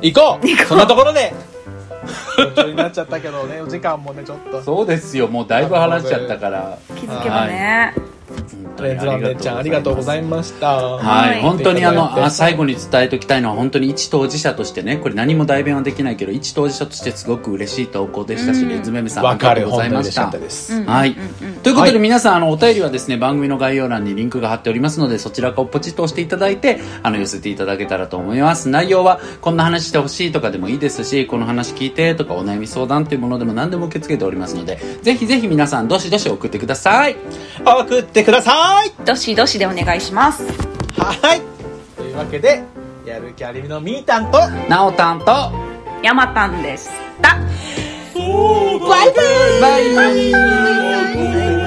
[0.01, 0.47] 行こう。
[0.67, 1.33] そんなところで。
[2.37, 4.61] 途中になっちゃったけどねお時間もねちょっと。
[4.61, 5.27] そうですよ。
[5.27, 6.77] もうだいぶ話しちゃったから。
[6.89, 7.93] う気づけばね
[8.81, 10.75] レンズランデちゃんありがとうございました。
[10.75, 11.41] はい、はい。
[11.41, 18.69] 本当にあのあ最後に伝えておきたいのは本当に一当事者としてねこれ何も代弁はできないけど一当事者としてすごく嬉しい投稿でしたし、うん。
[18.69, 20.31] レンズメメさんありがとうございました。
[20.31, 21.15] はい。
[21.63, 37.15] ということで、はい皆さんあのお便りはですね番組の概要欄にリンクが貼っておりますのでそちらからポチッと押していただいてあの寄せていただけたらと思います内容はこんな話してほしいとかでもいいですしこの話聞いてとかお悩み相談というものでも何でも受け付けておりますのでぜひぜひ皆さんどしどし送ってください。
[37.65, 38.91] 送ってください。
[39.05, 40.43] どしどしでお願いします。
[40.97, 41.41] はい。
[41.95, 42.63] というわけで
[43.05, 44.39] やる気ありみのみーたんと
[44.69, 45.25] なおたんと
[46.03, 46.89] ヤマタンでし
[47.21, 47.37] た。
[48.15, 49.11] バイ
[49.95, 51.58] バイ